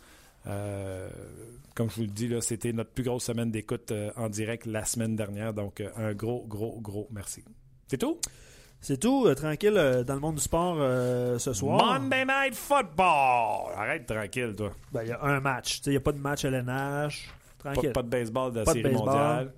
[1.75, 5.15] Comme je vous le dis, c'était notre plus grosse semaine d'écoute en direct la semaine
[5.15, 5.53] dernière.
[5.53, 7.43] Donc, un gros, gros, gros merci.
[7.87, 8.19] C'est tout?
[8.81, 9.25] C'est tout.
[9.27, 11.99] euh, tranquille euh, dans le monde du sport euh, ce soir.
[11.99, 13.73] Monday Night Football!
[13.75, 14.71] Arrête tranquille, toi.
[14.91, 15.81] Ben, Il y a un match.
[15.85, 17.29] Il n'y a pas de match LNH.
[17.61, 17.91] Pas, Tranquille.
[17.91, 19.53] pas de baseball de la Pas série mondiale.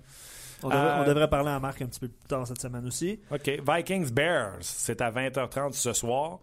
[0.64, 3.20] On, devrait, on devrait parler à Marc un petit peu plus tard cette semaine aussi.
[3.30, 3.48] OK.
[3.68, 6.38] Vikings Bears, c'est à 20h30 ce soir.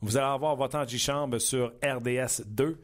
[0.00, 2.78] Vous allez avoir votre antichambre sur RDS 2.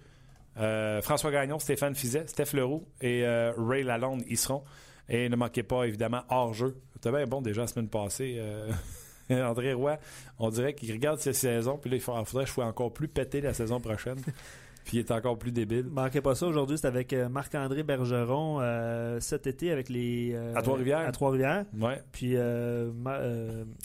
[0.61, 3.25] Euh, François Gagnon, Stéphane Fizet, Steph Leroux et
[3.57, 4.63] Ray Lalonde y seront.
[5.09, 6.77] Et ne manquez pas, évidemment, hors-jeu.
[6.95, 8.41] C'était bien bon déjà la semaine passée.
[9.51, 9.99] André Roy,
[10.39, 13.09] on dirait qu'il regarde cette saison, puis là, il faudrait que je sois encore plus
[13.09, 14.16] pété la saison prochaine.
[14.85, 15.85] puis il est encore plus débile.
[15.91, 16.47] Manquez pas ça.
[16.47, 20.33] Aujourd'hui, c'est avec euh, Marc-André Bergeron euh, cet été avec les.
[20.35, 21.01] euh, À Trois-Rivières.
[21.01, 21.66] À Trois-Rivières.
[21.79, 22.35] Ouais, Puis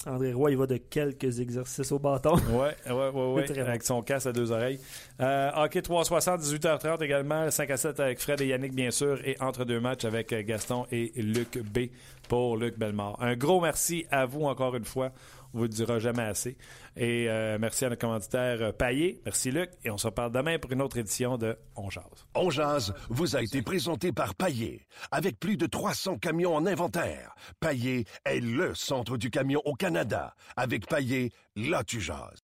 [0.05, 2.35] André Roy, il va de quelques exercices au bâton.
[2.35, 4.79] ouais, ouais, ouais, ouais, avec son casque à deux oreilles.
[5.19, 9.65] Hockey 360, 18h30 également, 5 à 7 avec Fred et Yannick, bien sûr, et entre
[9.65, 11.89] deux matchs avec Gaston et Luc B
[12.27, 13.21] pour Luc Bellemare.
[13.21, 15.11] Un gros merci à vous encore une fois.
[15.53, 16.57] On vous le dira jamais assez.
[16.97, 19.21] Et euh, merci à notre commanditaire euh, Paillé.
[19.23, 19.69] Merci Luc.
[19.83, 22.25] Et on se reparle demain pour une autre édition de On Jase.
[22.35, 24.87] On jase vous a été présenté par Paillé.
[25.11, 30.35] Avec plus de 300 camions en inventaire, Paillé est le centre du camion au Canada.
[30.55, 32.42] Avec Paillé, là tu jases.